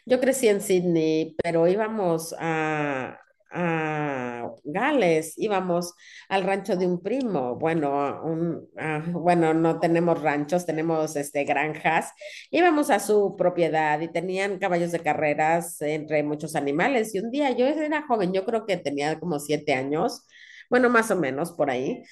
yo 0.06 0.20
crecí 0.20 0.48
en 0.48 0.60
Sydney, 0.60 1.36
pero 1.42 1.68
íbamos 1.68 2.34
a, 2.38 3.18
a 3.52 4.48
Gales, 4.64 5.34
íbamos 5.38 5.94
al 6.28 6.44
rancho 6.44 6.76
de 6.76 6.86
un 6.86 7.02
primo. 7.02 7.56
Bueno, 7.56 8.20
un- 8.24 8.68
a- 8.78 9.00
bueno, 9.12 9.54
no 9.54 9.78
tenemos 9.80 10.20
ranchos, 10.22 10.66
tenemos 10.66 11.16
este, 11.16 11.44
granjas. 11.44 12.10
Íbamos 12.50 12.90
a 12.90 12.98
su 13.00 13.36
propiedad 13.36 14.00
y 14.00 14.08
tenían 14.08 14.58
caballos 14.58 14.92
de 14.92 15.00
carreras 15.00 15.80
entre 15.82 16.22
muchos 16.22 16.54
animales. 16.56 17.14
Y 17.14 17.20
un 17.20 17.30
día 17.30 17.50
yo 17.56 17.66
era 17.66 18.06
joven, 18.06 18.32
yo 18.32 18.44
creo 18.44 18.66
que 18.66 18.76
tenía 18.76 19.18
como 19.20 19.38
siete 19.38 19.74
años, 19.74 20.26
bueno, 20.70 20.88
más 20.90 21.10
o 21.10 21.16
menos 21.16 21.52
por 21.52 21.70
ahí. 21.70 22.02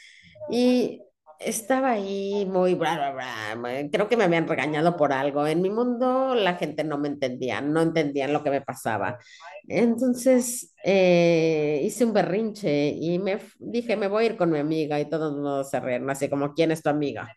Y 0.50 1.02
estaba 1.40 1.92
ahí 1.92 2.46
muy 2.46 2.74
bla, 2.74 2.94
bla, 2.96 3.12
bla. 3.56 3.88
Creo 3.90 4.08
que 4.08 4.16
me 4.16 4.24
habían 4.24 4.46
regañado 4.46 4.96
por 4.96 5.12
algo. 5.12 5.46
En 5.46 5.62
mi 5.62 5.70
mundo 5.70 6.34
la 6.34 6.54
gente 6.56 6.84
no 6.84 6.98
me 6.98 7.08
entendía, 7.08 7.60
no 7.60 7.80
entendían 7.80 8.32
lo 8.32 8.44
que 8.44 8.50
me 8.50 8.60
pasaba. 8.60 9.18
Entonces 9.66 10.74
eh, 10.84 11.80
hice 11.82 12.04
un 12.04 12.12
berrinche 12.12 12.88
y 12.88 13.18
me 13.18 13.38
dije, 13.58 13.96
me 13.96 14.08
voy 14.08 14.24
a 14.24 14.26
ir 14.28 14.36
con 14.36 14.50
mi 14.50 14.58
amiga 14.58 15.00
y 15.00 15.08
todos 15.08 15.70
se 15.70 15.80
rieron, 15.80 16.10
así 16.10 16.28
como, 16.28 16.54
¿quién 16.54 16.72
es 16.72 16.82
tu 16.82 16.90
amiga? 16.90 17.34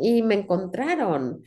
Y 0.00 0.22
me 0.22 0.34
encontraron 0.36 1.42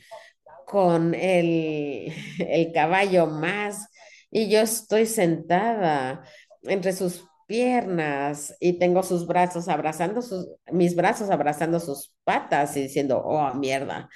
con 0.66 1.14
el, 1.14 2.12
el 2.38 2.72
caballo 2.72 3.26
más 3.26 3.88
y 4.30 4.48
yo 4.50 4.60
estoy 4.60 5.06
sentada 5.06 6.24
entre 6.64 6.92
sus 6.92 7.24
piernas 7.46 8.54
y 8.60 8.78
tengo 8.78 9.02
sus 9.02 9.26
brazos 9.26 9.68
abrazando 9.68 10.22
sus, 10.22 10.48
mis 10.72 10.96
brazos 10.96 11.30
abrazando 11.30 11.80
sus 11.80 12.12
patas 12.24 12.76
y 12.76 12.82
diciendo, 12.82 13.18
oh, 13.24 13.52
mierda. 13.54 14.08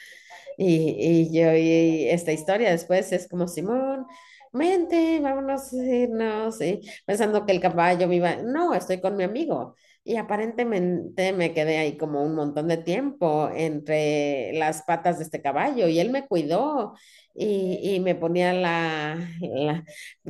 Y, 0.57 0.97
y 0.99 1.33
yo, 1.33 1.55
y 1.55 2.09
esta 2.09 2.33
historia 2.33 2.71
después 2.71 3.13
es 3.13 3.29
como 3.29 3.49
Simón, 3.49 4.07
mente, 4.53 5.21
vámonos 5.21 5.73
a 5.73 5.77
irnos, 5.77 6.61
y 6.61 6.81
pensando 7.07 7.47
que 7.47 7.53
el 7.53 7.61
caballo 7.61 8.09
me 8.09 8.17
iba, 8.17 8.37
no, 8.37 8.75
estoy 8.75 9.01
con 9.01 9.17
mi 9.17 9.25
amigo. 9.25 9.77
Y 10.09 10.17
aparentemente 10.17 11.35
me 11.35 11.53
quedé 11.53 11.77
ahí 11.77 11.99
como 11.99 12.23
un 12.23 12.35
montón 12.35 12.67
de 12.69 12.79
tiempo 12.79 13.51
entre 13.55 14.55
las 14.55 14.83
patas 14.85 15.19
de 15.19 15.25
este 15.25 15.43
caballo 15.43 15.87
y 15.87 16.01
él 16.01 16.09
me 16.11 16.27
cuidó 16.27 16.95
y, 17.35 17.79
y 17.83 18.01
me 18.01 18.15
ponía 18.15 18.55
la, 18.55 19.19
la, 19.43 19.85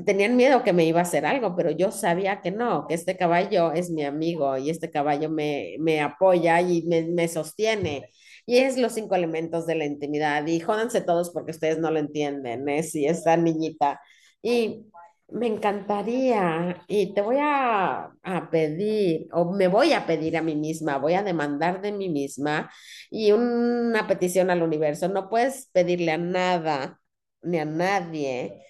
tenían 0.05 0.37
miedo 0.37 0.65
que 0.65 0.73
me 0.73 0.85
iba 0.85 0.99
a 0.99 1.03
hacer 1.05 1.25
algo, 1.25 1.55
pero 1.55 1.71
yo 1.71 1.93
sabía 1.93 2.41
que 2.43 2.51
no, 2.51 2.89
que 2.89 2.95
este 2.95 3.17
caballo 3.17 3.71
es 3.73 3.89
mi 3.91 4.03
amigo 4.05 4.57
y 4.59 4.71
este 4.71 4.91
caballo 4.91 5.31
me, 5.31 5.77
me 5.79 6.01
apoya 6.01 6.61
y 6.61 6.83
me, 6.83 7.03
me 7.05 7.29
sostiene. 7.29 8.11
Y 8.47 8.59
es 8.59 8.77
los 8.79 8.95
cinco 8.95 9.15
elementos 9.15 9.65
de 9.67 9.77
la 9.77 9.85
intimidad. 9.85 10.45
Y 10.49 10.59
jódanse 10.59 11.03
todos 11.03 11.31
porque 11.31 11.53
ustedes 11.53 11.79
no 11.79 11.91
lo 11.93 11.99
entienden, 12.01 12.69
¿eh? 12.69 12.83
Sí, 12.83 13.07
esta 13.07 13.37
niñita. 13.37 14.01
Y 14.43 14.87
me 15.31 15.47
encantaría, 15.47 16.83
y 16.89 17.13
te 17.15 17.21
voy 17.21 17.37
a, 17.41 18.11
a 18.23 18.51
pedir, 18.51 19.29
o 19.33 19.53
me 19.53 19.69
voy 19.69 19.93
a 19.93 20.07
pedir 20.07 20.37
a 20.37 20.43
mí 20.43 20.57
misma, 20.57 20.99
voy 20.99 21.15
a 21.15 21.23
demandar 21.23 21.83
de 21.83 21.93
mí 21.93 22.09
misma 22.09 22.71
y 23.11 23.33
una 23.33 24.07
petición 24.07 24.51
al 24.51 24.63
universo. 24.63 25.09
No 25.09 25.29
puedes 25.29 25.67
pedirle 25.73 26.13
a 26.13 26.19
nada 26.19 27.01
ni 27.43 27.59
a 27.59 27.65
nadie 27.67 28.63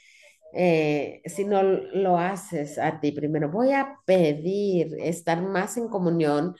eh, 0.54 1.22
si 1.26 1.44
no 1.44 1.62
lo 1.62 2.18
haces 2.18 2.78
a 2.78 3.00
ti 3.00 3.12
primero. 3.12 3.50
Voy 3.50 3.72
a 3.72 3.96
pedir 4.06 4.94
estar 5.00 5.42
más 5.42 5.76
en 5.76 5.88
comunión 5.88 6.56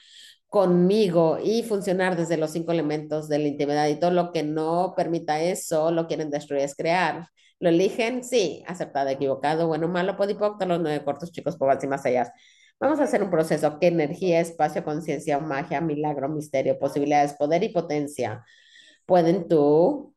conmigo 0.49 1.39
y 1.43 1.63
funcionar 1.63 2.17
desde 2.17 2.37
los 2.39 2.53
cinco 2.53 2.73
elementos 2.73 3.29
de 3.29 3.39
la 3.39 3.49
intimidad 3.49 3.89
y 3.89 3.99
todo 4.01 4.11
lo 4.13 4.33
que 4.33 4.43
no 4.43 4.95
permita 4.97 5.41
eso, 5.43 5.91
lo 5.93 6.07
quieren 6.07 6.31
destruir, 6.31 6.63
es 6.65 6.75
crear. 6.77 7.29
¿Lo 7.61 7.71
eligen? 7.71 8.23
Sí, 8.23 8.63
aceptado, 8.67 9.09
equivocado, 9.11 9.67
bueno, 9.67 9.89
malo, 9.89 10.17
podipocto, 10.17 10.65
los 10.67 10.81
nueve 10.81 11.05
cortos, 11.05 11.33
chicos, 11.33 11.57
pobres 11.57 11.83
y 11.83 11.89
más 11.89 12.07
allá. 12.07 12.33
Vamos 12.79 13.01
a 13.01 13.05
hacer 13.05 13.23
un 13.23 13.31
proceso. 13.31 13.79
¿Qué 13.81 13.89
energía, 13.89 14.41
espacio, 14.41 14.85
conciencia, 14.85 15.39
magia, 15.41 15.81
milagro, 15.81 16.29
misterio, 16.29 16.79
posibilidades, 16.79 17.35
poder 17.35 17.65
y 17.65 17.71
potencia 17.71 18.45
pueden 19.07 19.49
tú 19.49 20.15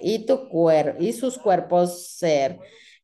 y 0.00 0.26
tu 0.26 0.48
cuerpo 0.48 1.02
y 1.02 1.12
sus 1.12 1.38
cuerpos 1.38 2.08
ser 2.16 2.58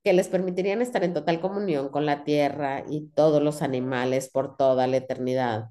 que 0.05 0.12
les 0.12 0.28
permitirían 0.28 0.83
estar 0.83 1.05
en 1.05 1.14
total 1.14 1.40
comunión 1.40 1.88
con 1.90 2.07
la 2.07 2.24
tierra 2.24 2.85
y 2.88 3.09
todos 3.11 3.42
los 3.42 3.62
animales 3.62 4.31
por 4.31 4.57
toda 4.57 4.87
la 4.87 4.98
eternidad? 4.98 5.70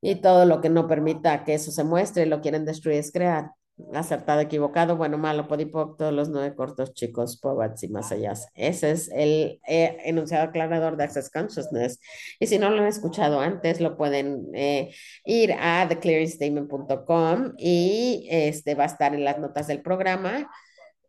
Y 0.00 0.16
todo 0.16 0.44
lo 0.44 0.60
que 0.60 0.68
no 0.70 0.86
permita 0.88 1.44
que 1.44 1.54
eso 1.54 1.70
se 1.72 1.84
muestre, 1.84 2.26
lo 2.26 2.40
quieren 2.40 2.64
destruir, 2.64 2.98
es 2.98 3.12
crear. 3.12 3.52
Acertado, 3.94 4.40
equivocado, 4.40 4.96
bueno, 4.96 5.18
malo, 5.18 5.46
podipoc, 5.46 5.96
todos 5.96 6.12
los 6.12 6.28
nueve 6.28 6.54
cortos 6.56 6.94
chicos, 6.94 7.38
pobats 7.38 7.84
y 7.84 7.88
más 7.88 8.10
allá. 8.10 8.32
Ese 8.54 8.90
es 8.90 9.08
el 9.14 9.60
eh, 9.68 9.98
enunciado 10.04 10.44
aclarador 10.48 10.96
de 10.96 11.04
Access 11.04 11.30
Consciousness. 11.30 12.00
Y 12.40 12.48
si 12.48 12.58
no 12.58 12.70
lo 12.70 12.78
han 12.82 12.88
escuchado 12.88 13.38
antes, 13.40 13.80
lo 13.80 13.96
pueden 13.96 14.48
eh, 14.54 14.92
ir 15.24 15.52
a 15.52 15.86
theclearingstatement.com 15.88 17.52
y 17.56 18.26
este 18.30 18.74
va 18.74 18.82
a 18.82 18.86
estar 18.86 19.14
en 19.14 19.24
las 19.24 19.38
notas 19.38 19.68
del 19.68 19.80
programa. 19.80 20.50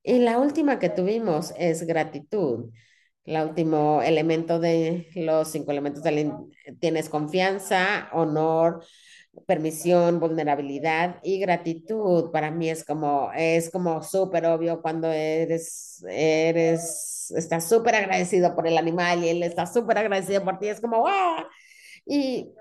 Y 0.04 0.20
la 0.20 0.38
última 0.40 0.80
que 0.80 0.90
tuvimos 0.90 1.54
es 1.58 1.84
gratitud. 1.88 2.72
El 3.26 3.48
último 3.48 4.02
elemento 4.04 4.60
de 4.60 5.08
los 5.16 5.50
cinco 5.52 5.72
elementos 5.72 6.06
in- 6.06 6.52
tienes 6.80 7.10
confianza, 7.10 8.10
honor, 8.14 8.84
permisión, 9.48 10.20
vulnerabilidad 10.20 11.20
y 11.24 11.40
gratitud. 11.40 12.32
Para 12.32 12.52
mí 12.52 12.70
es 12.70 12.84
como, 12.84 13.32
es 13.36 13.70
como 13.72 14.04
súper 14.04 14.46
obvio 14.46 14.82
cuando 14.82 15.12
eres, 15.12 16.04
eres, 16.10 17.32
estás 17.36 17.70
súper 17.70 17.96
agradecido 17.96 18.56
por 18.56 18.68
el 18.68 18.78
animal 18.78 19.24
y 19.24 19.30
él 19.30 19.44
está 19.44 19.66
súper 19.66 19.98
agradecido 19.98 20.44
por 20.44 20.60
ti. 20.60 20.68
Es 20.68 20.82
como, 20.82 21.00
¡wow! 21.00 21.46
Y 22.06 22.54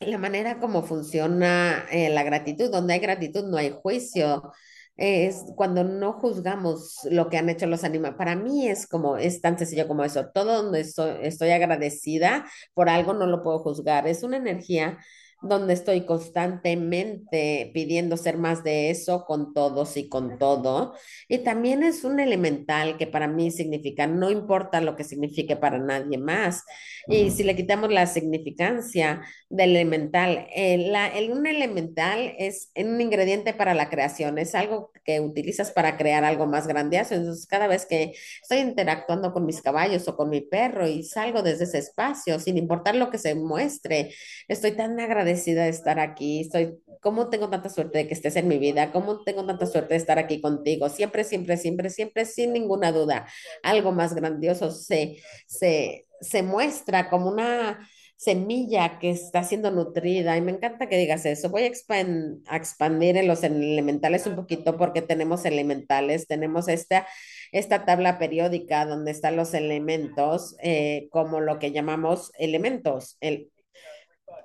la 0.00 0.18
manera 0.18 0.58
como 0.60 0.82
funciona 0.82 1.86
eh, 1.90 2.10
la 2.10 2.22
gratitud, 2.22 2.70
donde 2.70 2.94
hay 2.94 3.00
gratitud 3.00 3.44
no 3.44 3.56
hay 3.58 3.70
juicio, 3.70 4.52
es 4.96 5.44
cuando 5.56 5.82
no 5.84 6.12
juzgamos 6.14 7.00
lo 7.10 7.28
que 7.30 7.38
han 7.38 7.48
hecho 7.48 7.66
los 7.66 7.84
animales. 7.84 8.16
Para 8.18 8.36
mí 8.36 8.68
es 8.68 8.86
como, 8.86 9.16
es 9.16 9.40
tan 9.40 9.58
sencillo 9.58 9.88
como 9.88 10.04
eso. 10.04 10.28
Todo 10.34 10.62
donde 10.62 10.80
estoy, 10.80 11.12
estoy 11.22 11.50
agradecida 11.50 12.44
por 12.74 12.88
algo 12.90 13.14
no 13.14 13.26
lo 13.26 13.42
puedo 13.42 13.60
juzgar. 13.60 14.06
Es 14.06 14.22
una 14.22 14.36
energía 14.36 14.98
donde 15.42 15.74
estoy 15.74 16.02
constantemente 16.02 17.70
pidiendo 17.72 18.16
ser 18.16 18.36
más 18.36 18.62
de 18.62 18.90
eso 18.90 19.24
con 19.24 19.54
todos 19.54 19.96
y 19.96 20.08
con 20.08 20.38
todo. 20.38 20.94
Y 21.28 21.38
también 21.38 21.82
es 21.82 22.04
un 22.04 22.20
elemental 22.20 22.96
que 22.96 23.06
para 23.06 23.28
mí 23.28 23.50
significa, 23.50 24.06
no 24.06 24.30
importa 24.30 24.80
lo 24.80 24.96
que 24.96 25.04
signifique 25.04 25.56
para 25.56 25.78
nadie 25.78 26.18
más. 26.18 26.64
Y 27.06 27.30
si 27.30 27.42
le 27.42 27.56
quitamos 27.56 27.90
la 27.90 28.06
significancia, 28.06 29.22
del 29.50 29.70
elemental. 29.70 30.46
El, 30.54 30.92
la, 30.92 31.08
el, 31.08 31.32
un 31.32 31.46
elemental 31.46 32.34
es 32.38 32.70
un 32.76 33.00
ingrediente 33.00 33.52
para 33.52 33.74
la 33.74 33.90
creación, 33.90 34.38
es 34.38 34.54
algo 34.54 34.92
que 35.04 35.20
utilizas 35.20 35.72
para 35.72 35.96
crear 35.96 36.24
algo 36.24 36.46
más 36.46 36.68
grandioso. 36.68 37.14
Entonces, 37.16 37.46
cada 37.46 37.66
vez 37.66 37.84
que 37.84 38.14
estoy 38.40 38.58
interactuando 38.58 39.32
con 39.32 39.44
mis 39.44 39.60
caballos 39.60 40.06
o 40.06 40.16
con 40.16 40.30
mi 40.30 40.40
perro 40.40 40.86
y 40.86 41.02
salgo 41.02 41.42
desde 41.42 41.64
ese 41.64 41.78
espacio, 41.78 42.38
sin 42.38 42.58
importar 42.58 42.94
lo 42.94 43.10
que 43.10 43.18
se 43.18 43.34
muestre, 43.34 44.14
estoy 44.46 44.72
tan 44.72 44.98
agradecida 45.00 45.29
de 45.34 45.68
estar 45.68 45.98
aquí, 45.98 46.42
estoy, 46.42 46.78
¿cómo 47.00 47.30
tengo 47.30 47.48
tanta 47.48 47.68
suerte 47.68 47.98
de 47.98 48.08
que 48.08 48.14
estés 48.14 48.36
en 48.36 48.48
mi 48.48 48.58
vida? 48.58 48.92
¿Cómo 48.92 49.22
tengo 49.24 49.46
tanta 49.46 49.66
suerte 49.66 49.94
de 49.94 49.98
estar 49.98 50.18
aquí 50.18 50.40
contigo? 50.40 50.88
Siempre, 50.88 51.24
siempre, 51.24 51.56
siempre, 51.56 51.90
siempre, 51.90 52.24
sin 52.24 52.52
ninguna 52.52 52.92
duda, 52.92 53.26
algo 53.62 53.92
más 53.92 54.14
grandioso 54.14 54.70
se, 54.70 55.18
se, 55.46 56.06
se 56.20 56.42
muestra 56.42 57.08
como 57.08 57.28
una 57.28 57.78
semilla 58.20 58.98
que 58.98 59.08
está 59.10 59.42
siendo 59.44 59.70
nutrida. 59.70 60.36
Y 60.36 60.42
me 60.42 60.52
encanta 60.52 60.88
que 60.90 60.98
digas 60.98 61.24
eso. 61.24 61.48
Voy 61.48 61.62
a 61.62 61.66
expandir 61.68 63.16
en 63.16 63.26
los 63.26 63.42
elementales 63.42 64.26
un 64.26 64.36
poquito 64.36 64.76
porque 64.76 65.00
tenemos 65.00 65.46
elementales, 65.46 66.26
tenemos 66.26 66.68
esta, 66.68 67.06
esta 67.50 67.86
tabla 67.86 68.18
periódica 68.18 68.84
donde 68.84 69.10
están 69.10 69.36
los 69.36 69.54
elementos, 69.54 70.54
eh, 70.62 71.08
como 71.10 71.40
lo 71.40 71.58
que 71.58 71.72
llamamos 71.72 72.30
elementos. 72.38 73.16
El, 73.20 73.50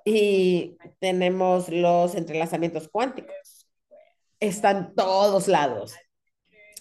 y 0.06 0.78
tenemos 1.00 1.68
los 1.70 2.15
entrelazamientos 2.15 2.88
cuánticos. 2.88 3.68
Están 4.39 4.94
todos 4.96 5.48
lados. 5.48 5.96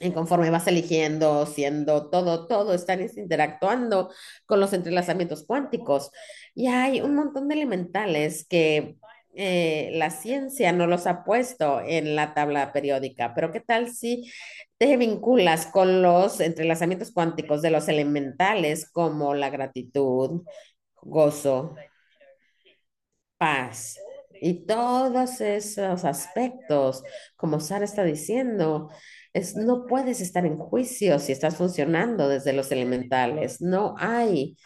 Y 0.01 0.11
conforme 0.11 0.51
vas 0.51 0.67
eligiendo, 0.67 1.47
siendo 1.47 2.11
todo, 2.11 2.47
todo, 2.47 2.75
están 2.75 3.01
interactuando 3.01 4.13
con 4.45 4.61
los 4.61 4.73
entrelazamientos 4.75 5.47
cuánticos. 5.47 6.11
Y 6.55 6.67
hay 6.67 7.01
un 7.01 7.15
montón 7.15 7.49
de 7.49 7.55
elementales 7.55 8.47
que 8.47 8.97
eh, 9.35 9.91
la 9.95 10.11
ciencia 10.11 10.73
no 10.73 10.87
los 10.87 11.07
ha 11.07 11.25
puesto 11.25 11.81
en 11.81 12.15
la 12.17 12.35
tabla 12.35 12.73
periódica, 12.73 13.35
pero 13.35 13.51
¿qué 13.51 13.61
tal 13.61 13.93
si 13.93 14.31
te 14.79 14.97
vinculas 14.97 15.67
con 15.67 16.03
los 16.03 16.41
entrelazamientos 16.41 17.11
cuánticos 17.11 17.63
de 17.63 17.71
los 17.71 17.89
elementales 17.89 18.91
como 18.91 19.35
la 19.35 19.51
gratitud, 19.51 20.43
gozo, 21.03 21.75
paz? 23.39 23.99
Y 24.41 24.67
todos 24.67 25.41
esos 25.41 26.05
aspectos, 26.05 27.03
como 27.37 27.61
Sara 27.61 27.85
está 27.85 28.05
diciendo, 28.05 28.91
es, 29.33 29.57
no 29.57 29.87
puedes 29.87 30.21
estar 30.21 30.45
en 30.47 30.59
juicio 30.59 31.19
si 31.19 31.33
estás 31.33 31.57
funcionando 31.57 32.29
desde 32.29 32.53
los 32.53 32.71
elementales. 32.73 33.61
No 33.61 33.95
hay 33.99 34.57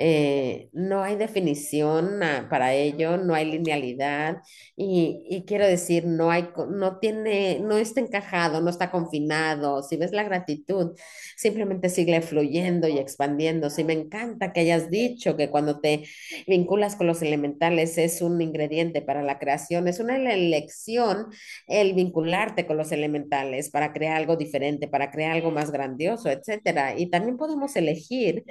eh, 0.00 0.70
no 0.72 1.02
hay 1.02 1.16
definición 1.16 2.20
para 2.48 2.72
ello, 2.72 3.16
no 3.16 3.34
hay 3.34 3.50
linealidad 3.50 4.38
y, 4.76 5.44
quiero 5.46 5.66
decir, 5.66 6.06
no 6.06 6.30
hay, 6.30 6.48
no 6.70 6.98
tiene, 7.00 7.58
no 7.60 7.76
está 7.76 8.00
encajado, 8.00 8.60
no 8.60 8.70
está 8.70 8.92
confinado. 8.92 9.82
Si 9.82 9.96
ves 9.96 10.12
la 10.12 10.22
gratitud, 10.22 10.92
simplemente 11.36 11.88
sigue 11.88 12.20
fluyendo 12.22 12.86
y 12.86 12.98
expandiendo. 12.98 13.70
Si 13.70 13.82
me 13.82 13.92
encanta 13.94 14.52
que 14.52 14.60
hayas 14.60 14.88
dicho 14.88 15.36
que 15.36 15.50
cuando 15.50 15.80
te 15.80 16.04
vinculas 16.46 16.94
con 16.94 17.08
los 17.08 17.20
elementales 17.22 17.98
es 17.98 18.22
un 18.22 18.40
ingrediente 18.40 19.02
para 19.02 19.22
la 19.22 19.38
creación, 19.40 19.88
es 19.88 19.98
una 19.98 20.16
elección 20.16 21.26
el 21.66 21.94
vincularte 21.94 22.66
con 22.66 22.76
los 22.76 22.92
elementales 22.92 23.70
para 23.70 23.92
crear 23.92 24.16
algo 24.16 24.36
diferente, 24.36 24.86
para 24.86 25.10
crear 25.10 25.32
algo 25.32 25.50
más 25.50 25.72
grandioso, 25.72 26.30
etcétera. 26.30 26.96
Y 26.96 27.10
también 27.10 27.36
podemos 27.36 27.74
elegir 27.76 28.44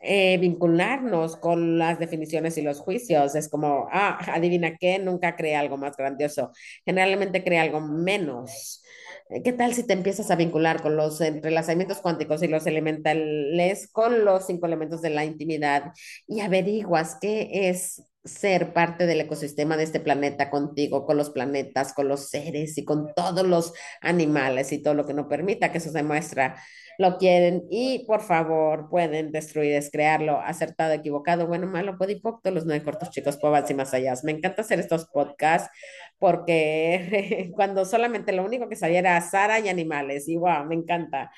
eh, 0.00 0.38
vincularnos 0.38 1.36
con 1.36 1.78
las 1.78 1.98
definiciones 1.98 2.56
y 2.58 2.62
los 2.62 2.78
juicios. 2.80 3.34
Es 3.34 3.48
como, 3.48 3.88
ah, 3.92 4.18
adivina 4.32 4.76
qué, 4.76 4.98
nunca 4.98 5.36
crea 5.36 5.60
algo 5.60 5.76
más 5.76 5.96
grandioso. 5.96 6.52
Generalmente 6.84 7.42
crea 7.44 7.62
algo 7.62 7.80
menos. 7.80 8.82
Eh, 9.30 9.42
¿Qué 9.42 9.52
tal 9.52 9.74
si 9.74 9.86
te 9.86 9.92
empiezas 9.94 10.30
a 10.30 10.36
vincular 10.36 10.82
con 10.82 10.96
los 10.96 11.20
entrelazamientos 11.20 11.98
cuánticos 12.00 12.42
y 12.42 12.48
los 12.48 12.66
elementales, 12.66 13.88
con 13.92 14.24
los 14.24 14.46
cinco 14.46 14.66
elementos 14.66 15.02
de 15.02 15.10
la 15.10 15.24
intimidad 15.24 15.92
y 16.26 16.40
averiguas 16.40 17.18
qué 17.20 17.68
es 17.68 18.02
ser 18.24 18.72
parte 18.72 19.06
del 19.06 19.20
ecosistema 19.20 19.76
de 19.76 19.84
este 19.84 20.00
planeta 20.00 20.50
contigo, 20.50 21.06
con 21.06 21.16
los 21.16 21.30
planetas, 21.30 21.92
con 21.92 22.08
los 22.08 22.28
seres 22.28 22.76
y 22.78 22.84
con 22.84 23.14
todos 23.14 23.46
los 23.46 23.72
animales 24.00 24.72
y 24.72 24.82
todo 24.82 24.94
lo 24.94 25.06
que 25.06 25.14
no 25.14 25.28
permita 25.28 25.72
que 25.72 25.78
eso 25.78 25.90
se 25.90 26.02
muestra 26.02 26.56
lo 26.98 27.16
quieren 27.16 27.64
y 27.70 28.04
por 28.06 28.22
favor 28.22 28.90
pueden 28.90 29.30
destruir, 29.30 29.72
descrearlo, 29.72 30.40
acertado, 30.40 30.92
equivocado, 30.92 31.46
bueno, 31.46 31.68
malo, 31.68 31.96
podipocto, 31.96 32.50
los 32.50 32.66
nueve 32.66 32.84
cortos 32.84 33.10
chicos, 33.10 33.36
pobres 33.36 33.70
y 33.70 33.74
más 33.74 33.94
allá. 33.94 34.14
Me 34.24 34.32
encanta 34.32 34.62
hacer 34.62 34.80
estos 34.80 35.06
podcasts 35.06 35.70
porque 36.18 37.50
cuando 37.54 37.84
solamente 37.84 38.32
lo 38.32 38.44
único 38.44 38.68
que 38.68 38.74
sabía 38.74 38.98
era 38.98 39.20
Sara 39.20 39.60
y 39.60 39.68
animales 39.68 40.28
y 40.28 40.36
wow, 40.36 40.64
me 40.64 40.74
encanta. 40.74 41.30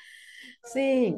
Sí. 0.63 1.15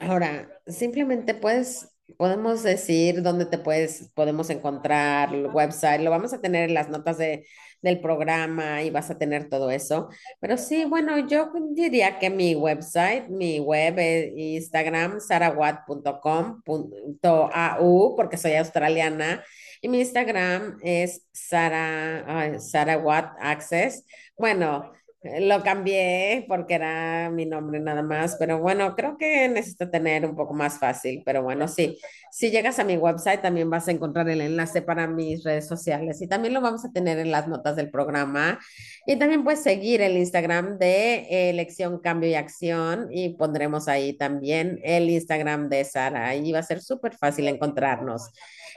Ahora, 0.00 0.48
simplemente 0.66 1.34
puedes 1.34 1.91
podemos 2.16 2.62
decir 2.62 3.22
dónde 3.22 3.46
te 3.46 3.58
puedes, 3.58 4.10
podemos 4.14 4.50
encontrar 4.50 5.34
el 5.34 5.46
website, 5.46 6.00
lo 6.00 6.10
vamos 6.10 6.32
a 6.32 6.40
tener 6.40 6.68
en 6.68 6.74
las 6.74 6.88
notas 6.88 7.18
de, 7.18 7.46
del 7.82 8.00
programa 8.00 8.82
y 8.82 8.90
vas 8.90 9.10
a 9.10 9.18
tener 9.18 9.48
todo 9.48 9.70
eso. 9.70 10.08
Pero 10.40 10.56
sí, 10.56 10.84
bueno, 10.84 11.18
yo 11.26 11.52
diría 11.72 12.18
que 12.18 12.30
mi 12.30 12.54
website, 12.54 13.28
mi 13.28 13.60
web 13.60 13.98
es 13.98 14.32
Instagram, 14.36 15.20
sarawat.com.au, 15.20 18.16
porque 18.16 18.36
soy 18.36 18.54
australiana, 18.54 19.42
y 19.84 19.88
mi 19.88 19.98
Instagram 19.98 20.78
es 20.80 21.26
Sara, 21.32 22.60
Sarawat 22.60 23.34
Access. 23.40 24.04
Bueno, 24.38 24.92
lo 25.22 25.62
cambié 25.62 26.44
porque 26.48 26.74
era 26.74 27.30
mi 27.30 27.46
nombre 27.46 27.78
nada 27.78 28.02
más, 28.02 28.36
pero 28.38 28.58
bueno, 28.58 28.96
creo 28.96 29.16
que 29.16 29.48
necesito 29.48 29.88
tener 29.88 30.26
un 30.26 30.34
poco 30.34 30.52
más 30.52 30.78
fácil, 30.78 31.22
pero 31.24 31.42
bueno, 31.42 31.68
sí, 31.68 31.98
si 32.32 32.50
llegas 32.50 32.78
a 32.78 32.84
mi 32.84 32.96
website 32.96 33.40
también 33.40 33.70
vas 33.70 33.86
a 33.86 33.92
encontrar 33.92 34.28
el 34.28 34.40
enlace 34.40 34.82
para 34.82 35.06
mis 35.06 35.44
redes 35.44 35.68
sociales 35.68 36.20
y 36.22 36.26
también 36.26 36.54
lo 36.54 36.60
vamos 36.60 36.84
a 36.84 36.92
tener 36.92 37.18
en 37.18 37.30
las 37.30 37.46
notas 37.46 37.76
del 37.76 37.90
programa 37.90 38.58
y 39.06 39.16
también 39.16 39.44
puedes 39.44 39.62
seguir 39.62 40.00
el 40.02 40.16
Instagram 40.16 40.78
de 40.78 41.50
Elección, 41.50 42.00
Cambio 42.00 42.28
y 42.28 42.34
Acción 42.34 43.08
y 43.10 43.36
pondremos 43.36 43.86
ahí 43.86 44.14
también 44.14 44.80
el 44.82 45.08
Instagram 45.08 45.68
de 45.68 45.84
Sara 45.84 46.34
y 46.34 46.50
va 46.50 46.58
a 46.58 46.64
ser 46.64 46.80
súper 46.82 47.16
fácil 47.16 47.46
encontrarnos. 47.48 48.30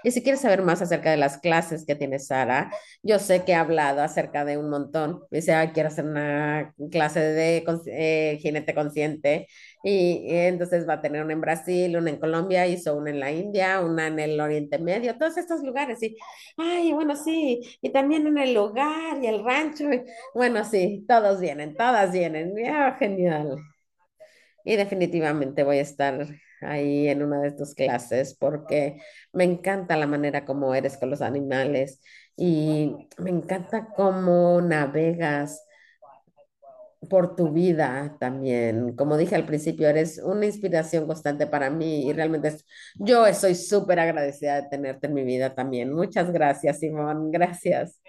Y 0.03 0.11
si 0.11 0.21
quieres 0.21 0.41
saber 0.41 0.61
más 0.61 0.83
acerca 0.83 1.09
de 1.09 1.17
las 1.17 1.39
clases 1.39 1.83
que 1.85 1.95
tiene 1.95 2.19
Sara, 2.19 2.71
yo 3.01 3.17
sé 3.17 3.43
que 3.43 3.55
ha 3.55 3.61
hablado 3.61 4.03
acerca 4.03 4.45
de 4.45 4.57
un 4.57 4.69
montón. 4.69 5.23
Dice, 5.31 5.53
ah, 5.53 5.71
quiero 5.73 5.89
hacer 5.89 6.05
una 6.05 6.34
clase 6.91 7.19
de 7.19 7.63
eh, 7.87 8.37
jinete 8.41 8.73
consciente. 8.73 9.47
Y, 9.83 10.25
entonces 10.29 10.87
va 10.87 10.95
a 10.95 11.01
tener 11.01 11.23
una 11.23 11.33
en 11.33 11.41
Brasil, 11.41 11.95
una 11.97 12.09
en 12.09 12.17
Colombia, 12.19 12.67
hizo 12.67 12.95
una 12.95 13.09
en 13.11 13.19
la 13.19 13.31
India, 13.31 13.81
una 13.81 14.07
en 14.07 14.19
el 14.19 14.39
Oriente 14.39 14.79
Medio, 14.79 15.17
todos 15.17 15.37
estos 15.37 15.63
lugares. 15.63 16.01
Y, 16.03 16.17
ay, 16.57 16.93
bueno, 16.93 17.15
sí. 17.15 17.61
Y 17.81 17.91
también 17.91 18.27
en 18.27 18.37
el 18.37 18.53
lugar 18.53 19.21
y 19.21 19.27
el 19.27 19.43
rancho. 19.43 19.85
bueno, 20.33 20.63
sí, 20.65 21.05
todos 21.07 21.39
vienen, 21.39 21.75
todas 21.75 22.11
vienen. 22.11 22.53
Ah, 22.67 22.95
genial. 22.99 23.57
Y 24.63 24.75
definitivamente 24.75 25.63
voy 25.63 25.77
a 25.77 25.81
estar 25.81 26.27
ahí 26.61 27.07
en 27.07 27.23
una 27.23 27.39
de 27.41 27.51
tus 27.51 27.75
clases 27.75 28.35
porque 28.35 28.97
me 29.33 29.43
encanta 29.43 29.97
la 29.97 30.07
manera 30.07 30.45
como 30.45 30.73
eres 30.75 30.97
con 30.97 31.09
los 31.09 31.21
animales 31.21 32.01
y 32.35 33.07
me 33.17 33.29
encanta 33.29 33.87
cómo 33.95 34.61
navegas 34.61 35.64
por 37.09 37.35
tu 37.35 37.51
vida 37.51 38.15
también. 38.19 38.95
Como 38.95 39.17
dije 39.17 39.35
al 39.35 39.45
principio, 39.45 39.87
eres 39.87 40.19
una 40.23 40.45
inspiración 40.45 41.07
constante 41.07 41.47
para 41.47 41.69
mí 41.69 42.07
y 42.07 42.13
realmente 42.13 42.55
yo 42.95 43.25
estoy 43.27 43.55
súper 43.55 43.99
agradecida 43.99 44.61
de 44.61 44.69
tenerte 44.69 45.07
en 45.07 45.13
mi 45.13 45.23
vida 45.23 45.55
también. 45.55 45.93
Muchas 45.93 46.31
gracias, 46.31 46.79
Simón, 46.79 47.31
gracias. 47.31 48.01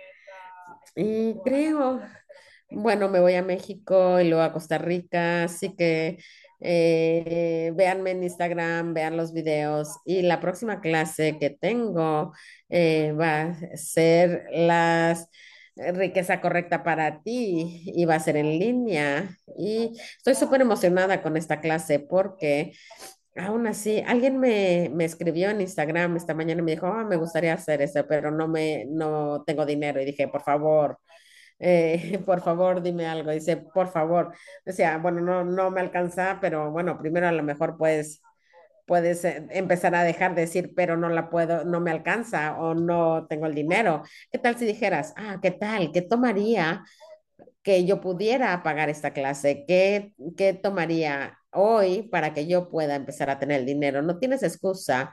Y 0.95 1.35
creo, 1.45 2.01
bueno, 2.71 3.09
me 3.09 3.21
voy 3.21 3.35
a 3.35 3.43
México 3.43 4.21
y 4.21 4.29
luego 4.29 4.43
a 4.43 4.53
Costa 4.53 4.79
Rica, 4.79 5.45
así 5.45 5.75
que 5.77 6.19
eh, 6.61 7.73
véanme 7.75 8.13
en 8.13 8.23
Instagram, 8.23 8.95
vean 8.95 9.17
los 9.17 9.33
videos 9.33 9.99
y 10.07 10.23
la 10.23 10.41
próxima 10.41 10.81
clase 10.81 11.39
que 11.39 11.51
tengo 11.51 12.33
eh, 12.71 13.13
va 13.13 13.43
a 13.43 13.77
ser 13.77 14.47
la 14.51 15.17
riqueza 15.77 16.41
correcta 16.41 16.83
para 16.83 17.23
ti 17.23 17.83
y 17.87 18.05
va 18.05 18.17
a 18.17 18.21
ser 18.21 18.37
en 18.37 18.59
línea. 18.59 19.39
Y 19.59 19.93
estoy 20.17 20.35
súper 20.35 20.61
emocionada 20.63 21.23
con 21.23 21.37
esta 21.37 21.61
clase 21.61 21.99
porque 22.01 22.73
aún 23.37 23.67
así, 23.67 24.03
alguien 24.07 24.39
me, 24.41 24.91
me, 24.95 25.05
escribió 25.05 25.51
en 25.51 25.61
Instagram 25.61 26.17
esta 26.17 26.35
mañana 26.35 26.61
y 26.61 26.65
me 26.65 26.73
dijo, 26.73 26.89
oh, 26.89 27.05
me 27.05 27.17
gustaría 27.17 27.53
hacer 27.55 27.83
eso, 27.83 28.07
pero 28.09 28.31
no, 28.31 28.49
me, 28.49 28.87
no 28.89 29.45
tengo 29.47 29.67
dinero. 29.67 30.01
Y 30.01 30.07
dije, 30.07 30.29
por 30.29 30.43
favor 30.43 30.99
eh, 31.59 32.19
por 32.27 32.41
favor, 32.43 32.83
dime 32.83 33.07
algo. 33.07 33.31
Dice, 33.31 33.57
por 33.57 33.89
favor. 33.89 34.35
Sea, 34.67 34.99
bueno, 34.99 35.21
no, 35.21 35.45
no 35.45 35.71
me 35.71 35.81
alcanza, 35.81 36.39
pero 36.41 36.71
bueno, 36.71 36.99
primero 36.99 37.29
a 37.29 37.33
lo 37.33 37.43
mejor 37.43 37.77
puedes, 37.77 38.23
puedes 38.87 39.25
eh, 39.25 39.47
empezar 39.51 39.95
a 39.95 40.05
dejar 40.05 40.35
de 40.35 40.43
decir, 40.43 40.73
pero 40.75 40.97
no 40.97 41.09
la 41.09 41.29
puedo, 41.29 41.65
no 41.65 41.81
me 41.81 41.91
alcanza 41.91 42.57
o 42.59 42.75
no 42.75 43.27
tengo 43.29 43.47
el 43.47 43.55
dinero. 43.55 44.03
¿Qué 44.31 44.39
tal 44.39 44.57
si 44.57 44.65
dijeras, 44.65 45.13
ah, 45.17 45.39
qué 45.43 45.51
tal, 45.51 45.93
qué 45.93 46.03
tomaría 46.03 46.85
que 47.63 47.85
yo 47.85 48.01
pudiera 48.01 48.63
pagar 48.63 48.89
esta 48.89 49.13
clase? 49.13 49.65
¿Qué, 49.67 50.15
qué 50.37 50.55
tomaría 50.55 51.39
hoy 51.53 52.03
para 52.11 52.33
que 52.33 52.47
yo 52.47 52.69
pueda 52.69 52.95
empezar 52.95 53.29
a 53.31 53.39
tener 53.39 53.61
el 53.61 53.67
dinero? 53.67 54.03
No 54.03 54.19
tienes 54.19 54.43
excusa 54.43 55.13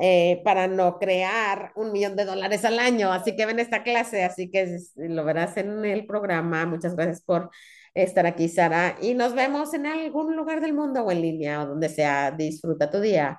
eh, 0.00 0.42
para 0.44 0.66
no 0.66 0.98
crear 0.98 1.70
un 1.76 1.92
millón 1.92 2.16
de 2.16 2.24
dólares 2.24 2.64
al 2.64 2.80
año. 2.80 3.12
Así 3.12 3.36
que 3.36 3.46
ven 3.46 3.60
esta 3.60 3.84
clase, 3.84 4.24
así 4.24 4.50
que 4.50 4.78
lo 4.96 5.24
verás 5.24 5.56
en 5.56 5.84
el 5.84 6.06
programa. 6.06 6.66
Muchas 6.66 6.96
gracias 6.96 7.22
por 7.22 7.50
estar 7.94 8.26
aquí, 8.26 8.48
Sara. 8.48 8.96
Y 9.00 9.14
nos 9.14 9.34
vemos 9.34 9.72
en 9.74 9.86
algún 9.86 10.36
lugar 10.36 10.60
del 10.60 10.74
mundo 10.74 11.02
o 11.02 11.10
en 11.10 11.22
línea 11.22 11.62
o 11.62 11.66
donde 11.66 11.88
sea. 11.88 12.30
Disfruta 12.30 12.90
tu 12.90 13.00
día. 13.00 13.38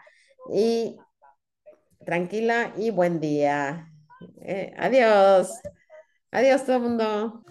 Y 0.53 0.97
tranquila 2.05 2.73
y 2.77 2.91
buen 2.91 3.19
día. 3.19 3.91
Eh, 4.41 4.73
adiós. 4.77 5.49
Adiós 6.31 6.65
todo 6.65 6.77
el 6.77 6.81
mundo. 6.81 7.43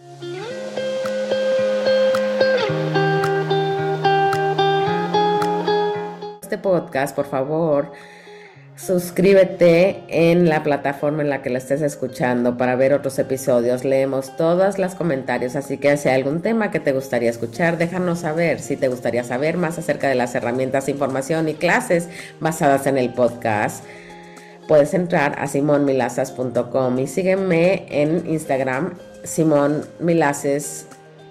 Este 6.43 6.59
podcast, 6.59 7.15
por 7.15 7.27
favor 7.27 7.93
Suscríbete 8.77 10.03
en 10.09 10.49
la 10.49 10.65
plataforma 10.65 11.23
en 11.23 11.31
la 11.31 11.43
que 11.43 11.51
la 11.51 11.59
estés 11.59 11.81
escuchando 11.81 12.57
para 12.57 12.75
ver 12.75 12.93
otros 12.93 13.21
episodios. 13.21 13.85
Leemos 13.85 14.37
todos 14.37 14.79
los 14.79 14.97
comentarios, 14.97 15.55
así 15.55 15.79
que 15.79 15.97
si 15.97 16.09
hay 16.09 16.17
algún 16.17 16.43
tema 16.43 16.73
que 16.73 16.81
te 16.81 16.93
gustaría 16.93 17.31
escuchar, 17.31 17.79
déjanos 17.79 18.21
saber. 18.21 18.59
Si 18.59 18.77
te 18.77 18.89
gustaría 18.89 19.23
saber 19.23 19.57
más 19.59 19.79
acerca 19.79 20.09
de 20.09 20.17
las 20.17 20.35
herramientas, 20.35 20.89
información 20.89 21.49
y 21.49 21.55
clases 21.55 22.09
basadas 22.41 22.89
en 22.89 22.99
el 22.99 23.13
podcast, 23.13 23.85
puedes 24.67 24.93
entrar 24.93 25.37
a 25.39 25.47
simonmilazas.com 25.47 26.99
y 26.99 27.07
sígueme 27.07 27.87
en 27.91 28.27
Instagram, 28.27 28.95
Simón 29.23 29.85